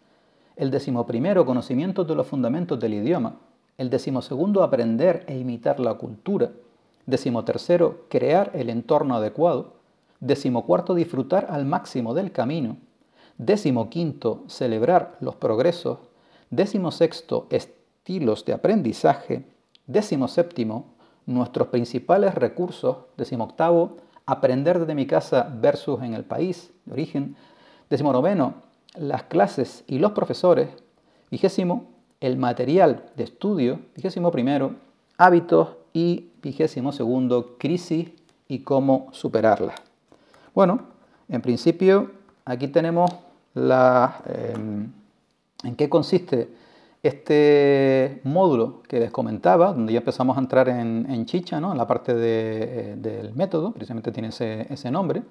El 0.56 0.70
décimo 0.70 1.04
primero, 1.04 1.44
conocimientos 1.44 2.06
de 2.06 2.14
los 2.14 2.28
fundamentos 2.28 2.78
del 2.78 2.94
idioma. 2.94 3.40
El 3.76 3.90
décimo 3.90 4.22
segundo, 4.22 4.62
aprender 4.62 5.24
e 5.26 5.36
imitar 5.36 5.80
la 5.80 5.94
cultura. 5.94 6.52
Décimo 7.06 7.44
tercero, 7.44 8.06
crear 8.08 8.52
el 8.54 8.70
entorno 8.70 9.16
adecuado. 9.16 9.74
Décimo 10.20 10.64
cuarto, 10.64 10.94
disfrutar 10.94 11.48
al 11.50 11.66
máximo 11.66 12.14
del 12.14 12.30
camino. 12.30 12.76
Décimo 13.36 13.90
quinto, 13.90 14.44
celebrar 14.46 15.16
los 15.20 15.34
progresos. 15.34 15.98
Décimo 16.54 16.92
sexto, 16.92 17.48
estilos 17.50 18.44
de 18.44 18.52
aprendizaje. 18.52 19.44
Décimo 19.88 20.28
séptimo, 20.28 20.94
nuestros 21.26 21.66
principales 21.66 22.32
recursos. 22.36 22.98
Décimo 23.16 23.42
octavo, 23.42 23.96
aprender 24.24 24.78
desde 24.78 24.94
mi 24.94 25.04
casa 25.04 25.52
versus 25.60 26.00
en 26.02 26.14
el 26.14 26.22
país 26.24 26.70
de 26.84 26.92
origen. 26.92 27.34
Décimo 27.90 28.12
noveno, 28.12 28.54
las 28.94 29.24
clases 29.24 29.82
y 29.88 29.98
los 29.98 30.12
profesores. 30.12 30.68
Vigésimo, 31.28 31.86
el 32.20 32.36
material 32.36 33.06
de 33.16 33.24
estudio. 33.24 33.80
Vigésimo 33.96 34.30
primero, 34.30 34.76
hábitos. 35.18 35.70
Y 35.92 36.30
vigésimo 36.42 36.92
segundo, 36.92 37.56
crisis 37.58 38.10
y 38.48 38.60
cómo 38.60 39.08
superarla. 39.12 39.74
Bueno, 40.54 40.80
en 41.28 41.40
principio 41.40 42.10
aquí 42.44 42.66
tenemos 42.66 43.10
la, 43.54 44.22
em, 44.26 44.90
en 45.64 45.76
qué 45.76 45.88
consiste 45.88 46.48
este 47.04 48.20
módulo 48.24 48.82
que 48.88 48.98
les 48.98 49.10
comentaba, 49.10 49.72
donde 49.72 49.92
ya 49.92 49.98
empezamos 49.98 50.36
a 50.38 50.40
entrar 50.40 50.68
en, 50.70 51.26
chicha, 51.26 51.60
¿no? 51.60 51.72
en 51.72 51.78
la 51.78 51.86
parte 51.86 52.12
eh, 52.16 52.96
del 52.96 53.34
método, 53.34 53.72
precisamente 53.72 54.10
tiene 54.10 54.28
ese, 54.28 54.90
nombre, 54.90 55.22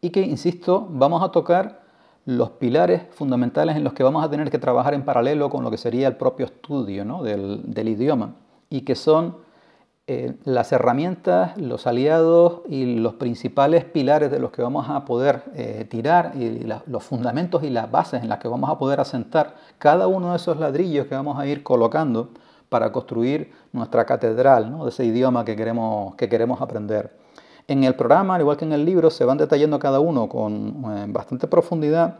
y 0.00 0.10
que, 0.10 0.20
insisto, 0.20 0.86
vamos 0.88 1.24
a 1.24 1.30
tocar 1.30 1.82
los 2.24 2.50
pilares 2.50 3.02
fundamentales 3.10 3.76
en 3.76 3.82
los 3.82 3.94
que 3.94 4.04
vamos 4.04 4.24
a 4.24 4.30
tener 4.30 4.48
que 4.50 4.58
trabajar 4.58 4.94
en 4.94 5.04
paralelo 5.04 5.50
con 5.50 5.64
lo 5.64 5.70
que 5.70 5.76
sería 5.76 6.06
el 6.06 6.16
propio 6.16 6.46
estudio 6.46 7.04
del, 7.22 7.62
del 7.64 7.88
idioma, 7.88 8.34
y 8.70 8.82
que 8.82 8.94
son 8.94 9.45
eh, 10.08 10.36
las 10.44 10.70
herramientas, 10.70 11.58
los 11.58 11.88
aliados 11.88 12.60
y 12.68 12.94
los 12.94 13.14
principales 13.14 13.84
pilares 13.84 14.30
de 14.30 14.38
los 14.38 14.52
que 14.52 14.62
vamos 14.62 14.88
a 14.88 15.04
poder 15.04 15.42
eh, 15.56 15.84
tirar 15.90 16.30
y 16.36 16.64
los 16.86 17.02
fundamentos 17.02 17.64
y 17.64 17.70
las 17.70 17.90
bases 17.90 18.22
en 18.22 18.28
las 18.28 18.38
que 18.38 18.46
vamos 18.46 18.70
a 18.70 18.78
poder 18.78 19.00
asentar 19.00 19.56
cada 19.78 20.06
uno 20.06 20.30
de 20.30 20.36
esos 20.36 20.58
ladrillos 20.58 21.08
que 21.08 21.16
vamos 21.16 21.36
a 21.40 21.46
ir 21.48 21.64
colocando 21.64 22.28
para 22.68 22.92
construir 22.92 23.50
nuestra 23.72 24.04
catedral 24.04 24.70
¿no? 24.70 24.84
de 24.84 24.90
ese 24.90 25.04
idioma 25.04 25.44
que 25.44 25.56
queremos, 25.56 26.14
que 26.14 26.28
queremos 26.28 26.60
aprender. 26.62 27.10
En 27.66 27.82
el 27.82 27.96
programa, 27.96 28.36
al 28.36 28.42
igual 28.42 28.56
que 28.56 28.64
en 28.64 28.74
el 28.74 28.84
libro, 28.84 29.10
se 29.10 29.24
van 29.24 29.38
detallando 29.38 29.80
cada 29.80 29.98
uno 29.98 30.28
con 30.28 30.84
eh, 30.86 31.06
bastante 31.08 31.48
profundidad 31.48 32.18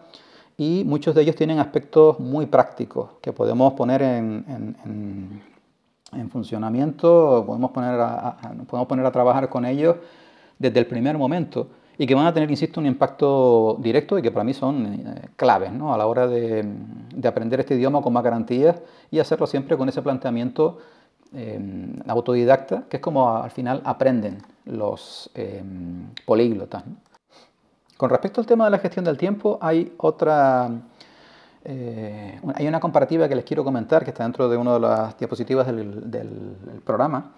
y 0.57 0.83
muchos 0.85 1.15
de 1.15 1.23
ellos 1.23 1.37
tienen 1.37 1.61
aspectos 1.61 2.19
muy 2.19 2.47
prácticos 2.47 3.11
que 3.21 3.33
podemos 3.33 3.75
poner 3.75 4.03
en 4.03 4.45
en 4.85 5.56
funcionamiento, 6.31 7.45
podemos 7.47 7.71
poner 7.71 8.01
a, 8.01 8.37
podemos 8.67 8.89
poner 8.89 9.07
a 9.07 9.11
trabajar 9.11 9.49
con 9.49 9.65
ellos 9.65 9.97
desde 10.59 10.79
el 10.79 10.87
primer 10.87 11.19
momento 11.19 11.69
y 11.99 12.07
que 12.07 12.15
van 12.15 12.27
a 12.27 12.33
tener, 12.33 12.51
insisto, 12.51 12.81
un 12.81 12.87
impacto 12.87 13.77
directo 13.81 14.19
y 14.19 14.23
que 14.23 14.31
para 14.31 14.45
mí 14.45 14.53
son 14.53 14.87
eh, 14.87 15.29
claves 15.37 15.73
¿no? 15.73 15.95
a 15.95 15.99
la 15.99 16.07
hora 16.07 16.27
de, 16.27 16.65
de, 17.15 17.29
aprender 17.29 17.61
este 17.61 17.75
idioma 17.75 18.03
con 18.03 18.13
más 18.13 18.23
garantías 18.23 18.81
y 19.11 19.19
hacerlo 19.19 19.47
siempre 19.47 19.77
con 19.77 19.89
ese 19.89 20.03
planteamiento 20.03 20.79
eh, 21.35 21.59
autodidacta, 22.07 22.85
que 22.89 22.99
es 22.99 23.03
como 23.03 23.37
al 23.37 23.51
final 23.51 23.83
aprenden 23.85 24.39
los 24.65 25.31
eh, 25.35 25.63
políglotas. 26.25 26.85
Con 27.97 28.11
respecto 28.11 28.41
al 28.41 28.47
tema 28.47 28.67
de 28.67 28.71
la 28.71 28.79
gestión 28.79 29.05
del 29.05 29.17
tiempo, 29.17 29.59
hay 29.61 29.93
otra 29.97 30.71
eh, 31.69 32.41
hay 32.55 32.69
una 32.69 32.79
comparativa 32.79 33.29
que 33.29 33.35
les 33.35 33.45
quiero 33.45 33.65
comentar, 33.65 34.05
que 34.05 34.11
está 34.11 34.23
dentro 34.23 34.49
de 34.49 34.57
una 34.57 34.75
de 34.75 34.81
las 34.81 35.19
diapositivas 35.19 35.67
del, 35.67 36.81
programa, 36.85 37.33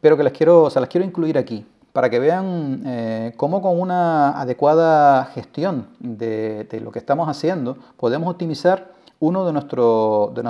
pero 0.00 0.16
que 0.16 0.24
les 0.24 0.32
quiero, 0.32 0.64
o 0.64 0.70
las 0.74 0.88
quiero 0.88 1.06
incluir 1.06 1.38
aquí, 1.38 1.64
para 1.92 2.10
que 2.10 2.18
vean 2.18 2.82
eh, 2.84 3.32
cómo 3.36 3.62
con 3.62 3.80
una 3.80 4.40
adecuada 4.40 5.26
gestión 5.26 5.86
de, 6.00 6.66
lo 6.82 6.90
que 6.90 6.98
estamos 6.98 7.28
haciendo 7.28 7.76
podemos 7.96 8.28
optimizar 8.28 8.90
uno 9.20 9.46
de, 9.46 9.52
nuestro, 9.52 10.32
de, 10.34 10.42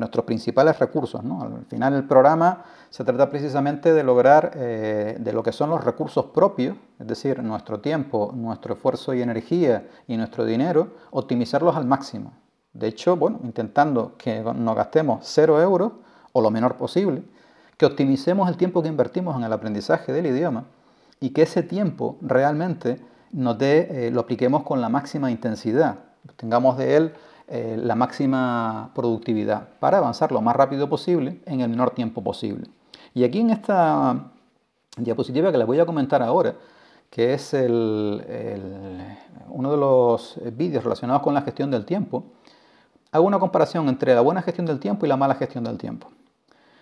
nuestros 0.00 0.24
principales 0.24 0.78
recursos. 0.78 1.20
Al 1.20 1.66
final 1.68 1.92
el 1.92 2.04
programa 2.04 2.64
se 2.88 3.04
trata 3.04 3.28
precisamente 3.28 3.92
de 3.92 4.02
lograr 4.02 4.52
eh, 4.54 5.18
de 5.20 5.32
lo 5.34 5.42
que 5.42 5.52
son 5.52 5.68
los 5.68 5.84
recursos 5.84 6.26
propios, 6.26 6.76
es 6.98 7.06
decir, 7.06 7.42
nuestro 7.42 7.80
tiempo, 7.80 8.32
nuestro 8.34 8.72
esfuerzo 8.74 9.12
y 9.12 9.20
energía 9.20 9.86
y 10.08 10.16
nuestro 10.16 10.46
dinero, 10.46 10.88
optimizarlos 11.10 11.76
al 11.76 11.84
máximo. 11.84 12.32
De 12.72 12.88
hecho, 12.88 13.16
bueno, 13.16 13.40
intentando 13.44 14.16
que 14.16 14.42
nos 14.42 14.76
gastemos 14.76 15.20
cero 15.22 15.60
euros 15.60 15.92
o 16.32 16.40
lo 16.40 16.50
menor 16.50 16.76
posible, 16.76 17.22
que 17.76 17.86
optimicemos 17.86 18.48
el 18.48 18.56
tiempo 18.56 18.82
que 18.82 18.88
invertimos 18.88 19.36
en 19.36 19.44
el 19.44 19.52
aprendizaje 19.52 20.12
del 20.12 20.26
idioma 20.26 20.64
y 21.20 21.30
que 21.30 21.42
ese 21.42 21.62
tiempo 21.62 22.16
realmente 22.22 23.00
nos 23.32 23.56
eh, 23.60 24.10
lo 24.12 24.20
apliquemos 24.20 24.62
con 24.62 24.80
la 24.80 24.88
máxima 24.88 25.30
intensidad, 25.30 25.98
tengamos 26.36 26.78
de 26.78 26.96
él 26.96 27.12
eh, 27.48 27.76
la 27.78 27.94
máxima 27.94 28.90
productividad 28.94 29.68
para 29.78 29.98
avanzar 29.98 30.32
lo 30.32 30.40
más 30.40 30.56
rápido 30.56 30.88
posible 30.88 31.40
en 31.46 31.60
el 31.60 31.68
menor 31.68 31.90
tiempo 31.90 32.22
posible. 32.22 32.66
Y 33.14 33.24
aquí 33.24 33.40
en 33.40 33.50
esta 33.50 34.30
diapositiva 34.96 35.52
que 35.52 35.58
les 35.58 35.66
voy 35.66 35.80
a 35.80 35.86
comentar 35.86 36.22
ahora, 36.22 36.54
que 37.10 37.34
es 37.34 37.52
uno 37.52 39.70
de 39.70 39.76
los 39.76 40.40
vídeos 40.56 40.84
relacionados 40.84 41.22
con 41.22 41.34
la 41.34 41.42
gestión 41.42 41.70
del 41.70 41.84
tiempo, 41.84 42.24
hago 43.12 43.26
una 43.26 43.38
comparación 43.38 43.88
entre 43.88 44.14
la 44.14 44.22
buena 44.22 44.42
gestión 44.42 44.66
del 44.66 44.80
tiempo 44.80 45.04
y 45.04 45.08
la 45.08 45.18
mala 45.18 45.34
gestión 45.34 45.62
del 45.64 45.76
tiempo. 45.76 46.08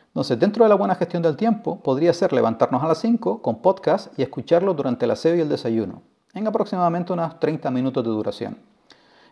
Entonces, 0.06 0.38
dentro 0.38 0.64
de 0.64 0.68
la 0.68 0.76
buena 0.76 0.94
gestión 0.94 1.22
del 1.22 1.36
tiempo, 1.36 1.80
podría 1.80 2.12
ser 2.12 2.32
levantarnos 2.32 2.82
a 2.82 2.88
las 2.88 2.98
5 2.98 3.42
con 3.42 3.60
podcast 3.60 4.16
y 4.18 4.22
escucharlo 4.22 4.74
durante 4.74 5.04
el 5.04 5.10
aseo 5.10 5.36
y 5.36 5.40
el 5.40 5.48
desayuno, 5.48 6.02
en 6.34 6.46
aproximadamente 6.46 7.12
unos 7.12 7.38
30 7.38 7.70
minutos 7.70 8.02
de 8.04 8.10
duración. 8.10 8.58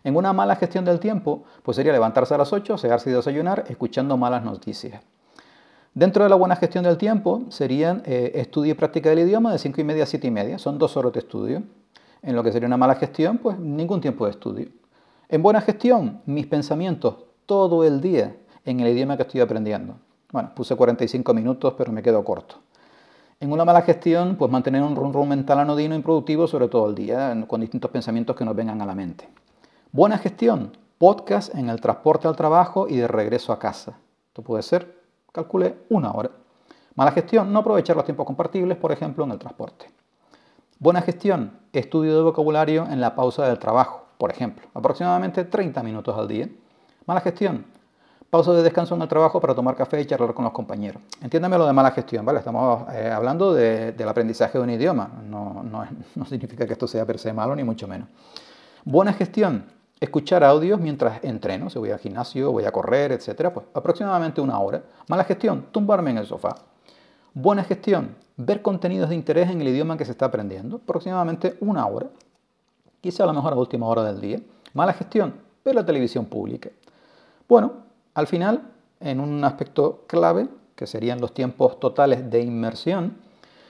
En 0.03 0.15
una 0.15 0.31
mala 0.31 0.55
gestión 0.55 0.85
del 0.85 0.99
tiempo, 0.99 1.43
pues 1.63 1.75
sería 1.75 1.91
levantarse 1.91 2.33
a 2.33 2.37
las 2.37 2.53
8, 2.53 2.75
asearse 2.75 3.09
y 3.09 3.13
desayunar, 3.13 3.65
escuchando 3.67 4.15
malas 4.15 4.43
noticias. 4.43 5.01
Dentro 5.93 6.23
de 6.23 6.29
la 6.29 6.35
buena 6.35 6.55
gestión 6.55 6.83
del 6.83 6.97
tiempo, 6.97 7.43
serían 7.49 8.03
eh, 8.05 8.31
estudio 8.35 8.71
y 8.71 8.75
práctica 8.75 9.09
del 9.09 9.19
idioma 9.19 9.51
de 9.51 9.57
5 9.57 9.81
y 9.81 9.83
media 9.83 10.03
a 10.03 10.05
7 10.05 10.27
y 10.27 10.31
media, 10.31 10.57
son 10.57 10.77
dos 10.77 10.95
horas 10.95 11.11
de 11.13 11.19
estudio. 11.19 11.63
En 12.21 12.35
lo 12.35 12.43
que 12.43 12.51
sería 12.51 12.67
una 12.67 12.77
mala 12.77 12.95
gestión, 12.95 13.37
pues 13.37 13.57
ningún 13.57 13.99
tiempo 13.99 14.25
de 14.25 14.31
estudio. 14.31 14.69
En 15.31 15.43
buena 15.43 15.61
gestión, 15.61 16.23
mis 16.25 16.47
pensamientos 16.47 17.17
todo 17.45 17.83
el 17.83 18.01
día 18.01 18.35
en 18.65 18.79
el 18.79 18.87
idioma 18.87 19.15
que 19.15 19.21
estoy 19.21 19.41
aprendiendo. 19.41 19.93
Bueno, 20.31 20.55
puse 20.55 20.75
45 20.75 21.35
minutos, 21.35 21.75
pero 21.77 21.91
me 21.91 22.01
quedo 22.01 22.23
corto. 22.23 22.55
En 23.39 23.51
una 23.51 23.63
mala 23.63 23.83
gestión, 23.83 24.37
pues 24.37 24.51
mantener 24.51 24.81
un 24.81 24.95
rum 24.95 25.27
mental 25.27 25.59
anodino 25.59 25.93
improductivo 25.93 26.47
sobre 26.47 26.67
todo 26.67 26.89
el 26.89 26.95
día, 26.95 27.45
con 27.47 27.61
distintos 27.61 27.91
pensamientos 27.91 28.35
que 28.35 28.43
nos 28.43 28.55
vengan 28.55 28.81
a 28.81 28.87
la 28.87 28.95
mente. 28.95 29.29
Buena 29.91 30.17
gestión, 30.17 30.75
podcast 30.97 31.53
en 31.53 31.69
el 31.69 31.79
transporte 31.79 32.27
al 32.27 32.35
trabajo 32.35 32.87
y 32.87 32.95
de 32.95 33.07
regreso 33.07 33.53
a 33.53 33.59
casa. 33.59 33.99
Esto 34.29 34.41
puede 34.41 34.63
ser, 34.63 34.99
calcule, 35.31 35.75
una 35.89 36.11
hora. 36.11 36.31
Mala 36.95 37.11
gestión, 37.11 37.53
no 37.53 37.59
aprovechar 37.59 37.95
los 37.95 38.05
tiempos 38.05 38.25
compartibles, 38.25 38.79
por 38.79 38.91
ejemplo, 38.91 39.25
en 39.25 39.31
el 39.33 39.37
transporte. 39.37 39.91
Buena 40.79 41.03
gestión, 41.03 41.51
estudio 41.71 42.15
de 42.15 42.23
vocabulario 42.23 42.87
en 42.89 42.99
la 42.99 43.13
pausa 43.13 43.47
del 43.47 43.59
trabajo 43.59 44.08
por 44.19 44.31
ejemplo, 44.31 44.67
aproximadamente 44.73 45.45
30 45.45 45.81
minutos 45.81 46.15
al 46.17 46.27
día. 46.27 46.49
Mala 47.05 47.21
gestión. 47.21 47.65
Pausa 48.29 48.51
de 48.51 48.61
descanso 48.61 48.93
en 48.93 49.01
el 49.01 49.07
trabajo 49.07 49.39
para 49.39 49.55
tomar 49.55 49.77
café 49.77 50.01
y 50.01 50.05
charlar 50.05 50.33
con 50.33 50.43
los 50.43 50.51
compañeros. 50.51 51.01
Entiéndame 51.21 51.57
lo 51.57 51.65
de 51.65 51.71
mala 51.71 51.91
gestión, 51.91 52.25
¿vale? 52.25 52.39
Estamos 52.39 52.83
eh, 52.93 53.09
hablando 53.09 53.53
del 53.53 54.09
aprendizaje 54.09 54.57
de 54.57 54.63
un 54.65 54.71
idioma. 54.71 55.09
No, 55.25 55.63
no, 56.15 56.25
significa 56.25 56.67
que 56.67 56.73
esto 56.73 56.85
sea 56.85 57.05
per 57.05 57.17
se 57.17 57.31
malo, 57.31 57.55
ni 57.55 57.63
mucho 57.63 57.87
menos. 57.87 58.09
Buena 58.83 59.13
gestión. 59.13 59.63
Escuchar 60.01 60.43
audios 60.43 60.81
mientras 60.81 61.23
entreno, 61.23 61.69
si 61.69 61.79
voy 61.79 61.91
al 61.91 61.99
gimnasio, 61.99 62.51
voy 62.51 62.65
a 62.65 62.71
correr, 62.73 63.13
etcétera, 63.13 63.53
pues 63.53 63.67
aproximadamente 63.73 64.41
una 64.41 64.59
hora. 64.59 64.83
Mala 65.07 65.23
gestión, 65.23 65.67
tumbarme 65.71 66.11
en 66.11 66.17
el 66.17 66.25
sofá. 66.25 66.55
Buena 67.33 67.63
gestión, 67.63 68.17
ver 68.35 68.61
contenidos 68.61 69.09
de 69.09 69.15
interés 69.15 69.49
en 69.49 69.61
el 69.61 69.69
idioma 69.69 69.95
que 69.95 70.03
se 70.03 70.11
está 70.11 70.25
aprendiendo, 70.25 70.81
aproximadamente 70.83 71.55
una 71.61 71.85
hora 71.87 72.07
quizá 73.01 73.23
a 73.23 73.27
lo 73.27 73.33
mejor 73.33 73.53
a 73.53 73.55
última 73.55 73.87
hora 73.87 74.03
del 74.03 74.21
día. 74.21 74.39
Mala 74.73 74.93
gestión, 74.93 75.35
ver 75.63 75.75
la 75.75 75.85
televisión 75.85 76.25
pública. 76.25 76.69
Bueno, 77.47 77.73
al 78.13 78.27
final, 78.27 78.71
en 78.99 79.19
un 79.19 79.43
aspecto 79.43 80.03
clave, 80.07 80.47
que 80.75 80.87
serían 80.87 81.19
los 81.19 81.33
tiempos 81.33 81.79
totales 81.79 82.29
de 82.29 82.41
inmersión, 82.41 83.17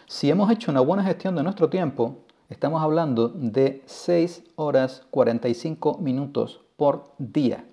si 0.07 0.29
hemos 0.29 0.51
hecho 0.51 0.71
una 0.71 0.81
buena 0.81 1.03
gestión 1.03 1.35
de 1.35 1.43
nuestro 1.43 1.69
tiempo, 1.69 2.17
estamos 2.49 2.81
hablando 2.81 3.29
de 3.29 3.83
6 3.85 4.43
horas 4.55 5.03
45 5.11 5.99
minutos 5.99 6.61
por 6.75 7.11
día. 7.17 7.63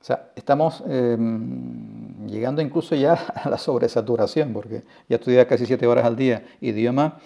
O 0.00 0.04
sea, 0.04 0.30
estamos 0.36 0.84
em, 0.86 2.28
llegando 2.28 2.62
incluso 2.62 2.94
ya 2.94 3.14
a 3.34 3.50
la 3.50 3.58
sobresaturación, 3.58 4.52
porque 4.52 4.84
ya 5.08 5.16
estudiar 5.16 5.48
casi 5.48 5.66
7 5.66 5.84
horas 5.86 6.04
al 6.04 6.14
día 6.14 6.46
idioma, 6.60 7.18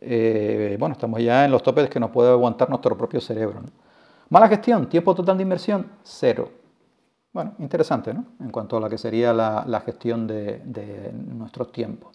eh, 0.00 0.76
bueno, 0.78 0.94
estamos 0.94 1.20
ya 1.20 1.44
en 1.44 1.50
los 1.50 1.62
topes 1.62 1.90
que 1.90 2.00
nos 2.00 2.10
puede 2.10 2.30
aguantar 2.30 2.68
nuestro 2.70 2.96
propio 2.96 3.20
cerebro. 3.20 3.60
Mala 4.30 4.48
gestión, 4.48 4.88
tiempo 4.88 5.14
total 5.14 5.36
de 5.36 5.42
inversión, 5.42 5.86
cero. 6.02 6.50
Bueno, 7.32 7.54
interesante, 7.58 8.14
¿no? 8.14 8.24
En 8.40 8.50
cuanto 8.50 8.76
a 8.76 8.80
la 8.80 8.88
que 8.88 8.98
sería 8.98 9.32
la, 9.32 9.82
gestión 9.84 10.26
de, 10.26 11.12
nuestros 11.12 11.70
tiempos. 11.70 12.12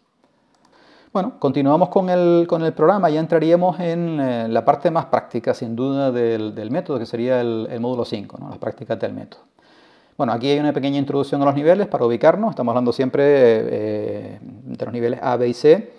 Bueno, 1.14 1.40
continuamos 1.40 1.90
con 1.90 2.10
el, 2.10 2.74
programa, 2.76 3.10
ya 3.10 3.22
entraríamos 3.22 3.80
en 3.80 4.20
eh, 4.20 4.48
la 4.50 4.66
parte 4.66 4.92
más 4.92 5.06
práctica, 5.06 5.54
sin 5.54 5.76
duda, 5.76 6.12
del, 6.12 6.70
método, 6.72 7.00
que 7.00 7.06
sería 7.06 7.40
el, 7.40 7.80
módulo 7.80 8.04
5, 8.04 8.38
¿no? 8.40 8.50
las 8.50 8.58
prácticas 8.58 9.00
del 9.00 9.14
método. 9.14 9.44
Bueno, 10.18 10.34
aquí 10.34 10.50
hay 10.50 10.60
una 10.60 10.74
pequeña 10.74 10.98
introducción 10.98 11.42
a 11.42 11.46
los 11.46 11.56
niveles 11.56 11.88
para 11.88 12.06
ubicarnos, 12.06 12.50
estamos 12.50 12.72
hablando 12.72 12.92
siempre 12.92 13.24
eh, 13.26 14.40
de 14.42 14.86
los 14.86 14.94
niveles 14.94 15.20
A, 15.22 15.38
B 15.38 15.48
y 15.48 15.54
C 15.54 15.94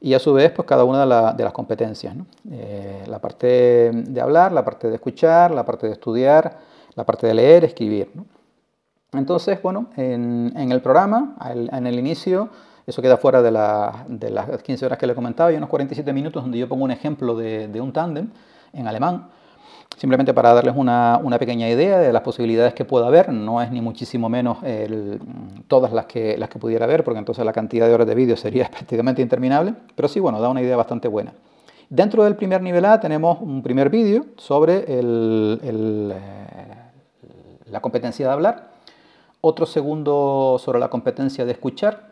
y 0.00 0.14
a 0.14 0.18
su 0.18 0.32
vez 0.32 0.52
pues 0.52 0.66
cada 0.66 0.84
una 0.84 1.32
de, 1.32 1.44
las 1.44 1.52
competencias. 1.52 2.14
Eh, 2.50 3.04
la 3.06 3.18
parte 3.18 3.90
de 3.92 4.20
hablar, 4.20 4.52
la 4.52 4.64
parte 4.64 4.88
de 4.88 4.94
escuchar, 4.94 5.50
la 5.50 5.64
parte 5.64 5.86
de 5.86 5.92
estudiar, 5.92 6.58
la 6.94 7.04
parte 7.04 7.26
de 7.26 7.34
leer, 7.34 7.64
escribir. 7.64 8.10
Entonces, 9.12 9.60
bueno, 9.62 9.88
en, 9.96 10.70
el 10.70 10.80
programa, 10.82 11.36
en 11.72 11.86
el 11.86 11.98
inicio, 11.98 12.50
eso 12.86 13.02
queda 13.02 13.16
fuera 13.16 13.42
de, 13.42 13.50
las 13.50 14.62
15 14.62 14.86
horas 14.86 14.98
que 14.98 15.06
le 15.06 15.14
comentaba, 15.14 15.50
hay 15.50 15.56
unos 15.56 15.70
47 15.70 16.12
minutos 16.12 16.42
donde 16.42 16.58
yo 16.58 16.68
pongo 16.68 16.84
un 16.84 16.90
ejemplo 16.90 17.34
de, 17.34 17.68
de 17.68 17.80
un 17.80 17.92
tándem 17.92 18.30
en 18.72 18.86
alemán 18.86 19.28
Simplemente 19.98 20.32
para 20.32 20.54
darles 20.54 20.76
una, 20.76 21.20
pequeña 21.40 21.68
idea 21.68 21.98
de 21.98 22.12
las 22.12 22.22
posibilidades 22.22 22.72
que 22.72 22.84
pueda 22.84 23.08
haber, 23.08 23.32
no 23.32 23.60
es 23.60 23.72
ni 23.72 23.80
muchísimo 23.80 24.28
menos 24.28 24.58
todas 25.66 25.92
las 25.92 26.06
que, 26.06 26.38
las 26.38 26.48
que 26.48 26.60
pudiera 26.60 26.84
haber, 26.84 27.02
porque 27.02 27.18
entonces 27.18 27.44
la 27.44 27.52
cantidad 27.52 27.88
de 27.88 27.94
horas 27.94 28.06
de 28.06 28.14
vídeo 28.14 28.36
sería 28.36 28.68
prácticamente 28.70 29.22
interminable, 29.22 29.74
pero 29.96 30.06
sí, 30.06 30.20
bueno, 30.20 30.40
da 30.40 30.48
una 30.50 30.62
idea 30.62 30.76
bastante 30.76 31.08
buena. 31.08 31.32
Dentro 31.90 32.22
del 32.22 32.36
primer 32.36 32.62
nivel 32.62 32.84
A 32.84 33.00
tenemos 33.00 33.40
un 33.40 33.60
primer 33.60 33.90
vídeo 33.90 34.26
sobre 34.36 34.84
eh, 34.86 35.58
la 37.66 37.80
competencia 37.80 38.24
de 38.24 38.32
hablar, 38.32 38.68
otro 39.40 39.66
segundo 39.66 40.60
sobre 40.60 40.78
la 40.78 40.90
competencia 40.90 41.44
de 41.44 41.50
escuchar, 41.50 42.07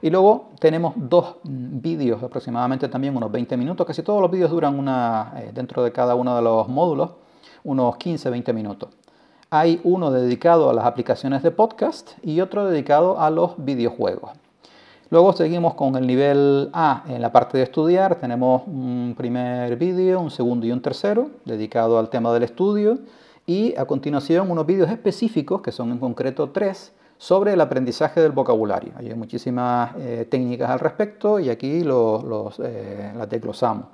y 0.00 0.10
luego 0.10 0.50
tenemos 0.60 0.94
dos 0.96 1.36
vídeos, 1.44 2.22
aproximadamente 2.22 2.88
también 2.88 3.16
unos 3.16 3.32
20 3.32 3.56
minutos. 3.56 3.86
Casi 3.86 4.02
todos 4.02 4.20
los 4.22 4.30
vídeos 4.30 4.50
duran 4.50 4.78
una, 4.78 5.32
eh, 5.36 5.50
dentro 5.52 5.82
de 5.82 5.92
cada 5.92 6.14
uno 6.14 6.36
de 6.36 6.42
los 6.42 6.68
módulos 6.68 7.10
unos 7.64 7.96
15-20 7.96 8.52
minutos. 8.52 8.90
Hay 9.50 9.80
uno 9.84 10.10
dedicado 10.10 10.70
a 10.70 10.74
las 10.74 10.84
aplicaciones 10.84 11.42
de 11.42 11.50
podcast 11.50 12.12
y 12.22 12.40
otro 12.40 12.66
dedicado 12.66 13.20
a 13.20 13.30
los 13.30 13.52
videojuegos. 13.56 14.32
Luego 15.10 15.32
seguimos 15.32 15.74
con 15.74 15.96
el 15.96 16.06
nivel 16.06 16.68
A 16.74 17.02
en 17.08 17.22
la 17.22 17.32
parte 17.32 17.56
de 17.56 17.64
estudiar. 17.64 18.16
Tenemos 18.16 18.62
un 18.66 19.14
primer 19.16 19.76
vídeo, 19.76 20.20
un 20.20 20.30
segundo 20.30 20.66
y 20.66 20.72
un 20.72 20.82
tercero 20.82 21.30
dedicado 21.46 21.98
al 21.98 22.10
tema 22.10 22.32
del 22.34 22.42
estudio. 22.42 22.98
Y 23.46 23.74
a 23.78 23.86
continuación 23.86 24.50
unos 24.50 24.66
vídeos 24.66 24.90
específicos, 24.90 25.62
que 25.62 25.72
son 25.72 25.92
en 25.92 25.98
concreto 25.98 26.50
tres, 26.50 26.92
sobre 27.18 27.52
el 27.52 27.60
aprendizaje 27.60 28.20
del 28.20 28.32
vocabulario. 28.32 28.92
Hay 28.96 29.12
muchísimas 29.14 29.90
eh, 29.98 30.26
técnicas 30.30 30.70
al 30.70 30.78
respecto 30.78 31.40
y 31.40 31.50
aquí 31.50 31.82
los, 31.82 32.58
eh, 32.60 33.12
las 33.16 33.28
desglosamos. 33.28 33.86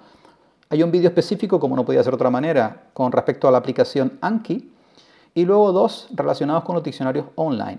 Hay 0.68 0.82
un 0.82 0.90
vídeo 0.90 1.08
específico, 1.08 1.58
como 1.58 1.74
no 1.74 1.84
podía 1.84 2.02
ser 2.02 2.12
de 2.12 2.16
otra 2.16 2.30
manera, 2.30 2.88
con 2.92 3.10
respecto 3.12 3.48
a 3.48 3.50
la 3.50 3.58
aplicación 3.58 4.18
Anki 4.20 4.70
y 5.34 5.44
luego 5.44 5.72
dos 5.72 6.08
relacionados 6.14 6.64
con 6.64 6.74
los 6.74 6.84
diccionarios 6.84 7.26
online. 7.36 7.78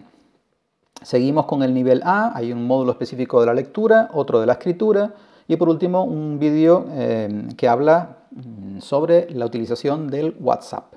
Seguimos 1.02 1.46
con 1.46 1.62
el 1.62 1.74
nivel 1.74 2.02
A, 2.04 2.36
hay 2.36 2.52
un 2.52 2.66
módulo 2.66 2.92
específico 2.92 3.40
de 3.40 3.46
la 3.46 3.54
lectura, 3.54 4.10
otro 4.14 4.40
de 4.40 4.48
la 4.48 4.54
escritura 4.54 5.14
y 5.48 5.56
por 5.58 5.70
último 5.70 6.04
un 6.04 6.40
vídeo 6.40 6.86
eh, 6.92 7.48
que 7.56 7.68
habla 7.68 8.18
mm, 8.32 8.80
sobre 8.80 9.30
la 9.30 9.46
utilización 9.46 10.08
del 10.08 10.36
WhatsApp. 10.40 10.94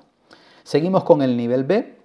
Seguimos 0.63 1.03
con 1.03 1.21
el 1.21 1.37
nivel 1.37 1.63
B, 1.63 1.98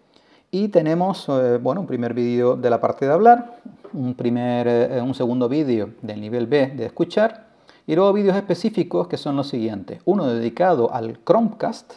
y 0.55 0.69
tenemos 0.69 1.29
eh, 1.29 1.59
bueno, 1.61 1.81
un 1.81 1.87
primer 1.89 2.15
vídeo 2.15 2.55
de 2.55 2.71
la 2.71 2.81
parte 2.81 3.07
de 3.07 3.13
hablar, 3.13 3.57
un, 3.93 4.15
primer, 4.15 4.69
eh, 4.69 5.03
un 5.03 5.13
segundo 5.13 5.49
vídeo 5.49 5.91
del 6.01 6.21
nivel 6.21 6.47
B 6.47 6.69
de 6.69 6.87
escuchar 6.87 7.49
y 7.89 7.97
luego 7.97 8.13
vídeos 8.13 8.37
específicos 8.37 9.09
que 9.09 9.17
son 9.17 9.35
los 9.35 9.49
siguientes. 9.49 10.01
Uno 10.05 10.29
dedicado 10.29 10.95
al 10.95 11.19
Chromecast, 11.25 11.95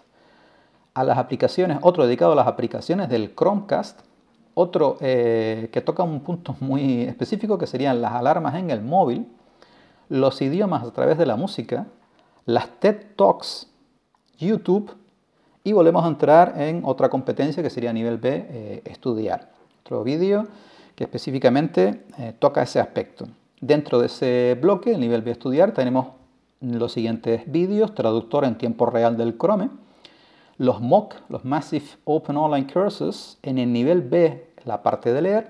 a 0.96 1.04
las 1.04 1.20
aplicaciones, 1.20 1.78
otro 1.84 2.08
dedicado 2.08 2.32
a 2.32 2.36
las 2.36 2.48
aplicaciones 2.48 3.10
del 3.10 3.36
Chromecast, 3.36 4.00
otro 4.56 4.98
eh, 5.02 5.70
que 5.72 5.82
toca 5.82 6.02
un 6.02 6.22
punto 6.22 6.56
muy 6.60 7.04
específico 7.04 7.60
que 7.60 7.68
serían 7.68 8.02
las 8.02 8.14
alarmas 8.14 8.56
en 8.56 8.72
el 8.72 8.82
móvil, 8.82 9.28
los 10.10 10.42
idiomas 10.42 10.84
a 10.84 10.90
través 10.90 11.20
de 11.20 11.28
la 11.28 11.36
música, 11.36 11.86
las 12.48 12.68
TED 12.80 13.06
Talks, 13.16 13.68
YouTube 14.40 14.96
y 15.68 15.74
volvemos 15.74 16.06
a 16.06 16.08
entrar 16.08 16.54
en 16.62 16.82
otra 16.86 17.10
competencia 17.10 17.62
que 17.62 17.70
sería 17.70 17.90
a 17.90 17.94
nivel 17.94 18.20
B, 18.20 18.48
eh, 18.50 18.82
estudiar. 18.86 19.50
Otro 19.82 20.02
vídeo 20.02 20.48
que 20.96 21.04
específicamente 21.04 22.06
eh, 22.18 22.34
toca 22.40 22.62
ese 22.62 22.80
aspecto. 22.80 23.28
Dentro 23.60 24.00
de 24.00 24.06
ese 24.06 24.58
bloque, 24.62 24.94
el 24.94 25.02
nivel 25.02 25.24
B 25.24 25.32
estudiar, 25.32 25.74
tenemos 25.74 26.08
los 26.62 26.94
siguientes 26.94 27.42
vídeos, 27.52 27.94
traductor 27.94 28.46
en 28.46 28.58
tiempo 28.58 28.86
real 28.86 29.18
del 29.18 29.38
Chrome, 29.38 29.70
los 30.58 30.80
MOOC, 30.80 31.16
los 31.28 31.44
Massive 31.44 31.86
Open 32.06 32.38
Online 32.38 32.72
Courses, 32.72 33.38
en 33.44 33.58
el 33.58 33.74
nivel 33.74 34.04
B, 34.04 34.48
la 34.64 34.82
parte 34.84 35.12
de 35.12 35.22
leer. 35.22 35.48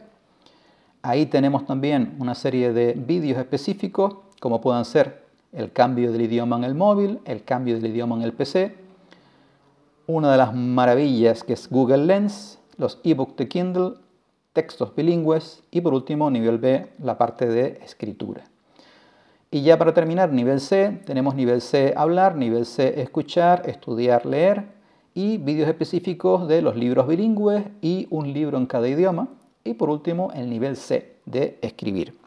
Ahí 1.03 1.27
tenemos 1.27 1.67
también 1.67 2.15
una 2.17 2.33
serie 2.33 2.73
de 2.73 2.93
vídeos 2.93 3.37
específicos, 3.37 4.15
como 4.39 4.61
puedan 4.61 4.83
ser 4.83 5.21
el 5.53 5.71
cambio 5.71 6.11
del 6.11 6.21
idioma 6.21 6.57
en 6.57 6.63
el 6.63 6.73
móvil, 6.73 7.19
el 7.25 7.43
cambio 7.43 7.75
del 7.75 7.85
idioma 7.85 8.15
en 8.15 8.23
el 8.23 8.33
PC, 8.33 8.86
una 10.07 10.31
de 10.31 10.37
las 10.37 10.55
maravillas 10.55 11.43
que 11.43 11.53
es 11.53 11.69
Google 11.69 12.05
Lens, 12.05 12.59
los 12.77 12.99
ebooks 13.03 13.35
de 13.35 13.47
Kindle, 13.49 13.93
textos 14.53 14.95
bilingües 14.95 15.63
y 15.69 15.81
por 15.81 15.93
último, 15.93 16.31
nivel 16.31 16.57
B, 16.57 16.87
la 17.03 17.17
parte 17.17 17.45
de 17.45 17.79
escritura. 17.83 18.45
Y 19.51 19.61
ya 19.61 19.77
para 19.77 19.93
terminar, 19.93 20.31
nivel 20.31 20.61
C, 20.61 21.01
tenemos 21.05 21.35
nivel 21.35 21.61
C 21.61 21.93
hablar, 21.95 22.35
nivel 22.35 22.65
C 22.65 23.01
escuchar, 23.01 23.63
estudiar, 23.69 24.25
leer 24.25 24.65
y 25.13 25.37
vídeos 25.37 25.67
específicos 25.67 26.47
de 26.47 26.61
los 26.61 26.75
libros 26.75 27.07
bilingües 27.07 27.65
y 27.81 28.07
un 28.09 28.31
libro 28.33 28.57
en 28.57 28.65
cada 28.65 28.87
idioma. 28.87 29.27
Y 29.63 29.73
por 29.73 29.89
último, 29.89 30.31
el 30.33 30.49
nivel 30.49 30.77
C 30.77 31.17
de 31.25 31.57
escribir. 31.61 32.17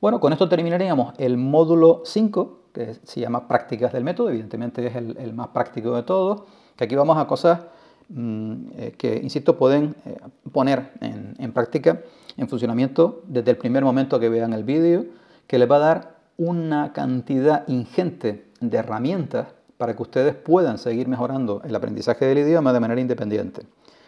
Bueno, 0.00 0.20
con 0.20 0.32
esto 0.32 0.48
terminaríamos 0.48 1.14
el 1.18 1.36
módulo 1.36 2.02
5 2.04 2.63
que 2.74 2.94
se 3.04 3.20
llama 3.20 3.46
prácticas 3.46 3.92
del 3.92 4.02
método, 4.02 4.28
evidentemente 4.30 4.84
es 4.84 4.96
el, 4.96 5.32
más 5.32 5.48
práctico 5.48 5.94
de 5.94 6.02
todos, 6.02 6.42
que 6.76 6.84
aquí 6.84 6.96
vamos 6.96 7.16
a 7.16 7.26
cosas 7.26 7.60
mm, 8.08 8.54
eh, 8.76 8.94
que, 8.98 9.16
insisto, 9.22 9.56
pueden 9.56 9.94
eh, 10.04 10.18
poner 10.52 10.90
en, 11.00 11.52
práctica, 11.52 12.00
en 12.36 12.48
funcionamiento 12.48 13.22
desde 13.28 13.52
el 13.52 13.56
primer 13.56 13.84
momento 13.84 14.18
que 14.18 14.28
vean 14.28 14.52
el 14.52 14.64
vídeo, 14.64 15.06
que 15.46 15.58
les 15.58 15.70
va 15.70 15.76
a 15.76 15.78
dar 15.78 16.14
una 16.36 16.92
cantidad 16.92 17.66
ingente 17.68 18.48
de 18.60 18.76
herramientas 18.76 19.46
para 19.78 19.94
que 19.94 20.02
ustedes 20.02 20.34
puedan 20.34 20.78
seguir 20.78 21.06
mejorando 21.06 21.62
el 21.64 21.74
aprendizaje 21.76 22.26
del 22.26 22.38
idioma 22.38 22.72
de 22.72 22.80
manera 22.80 23.00
independiente, 23.00 23.62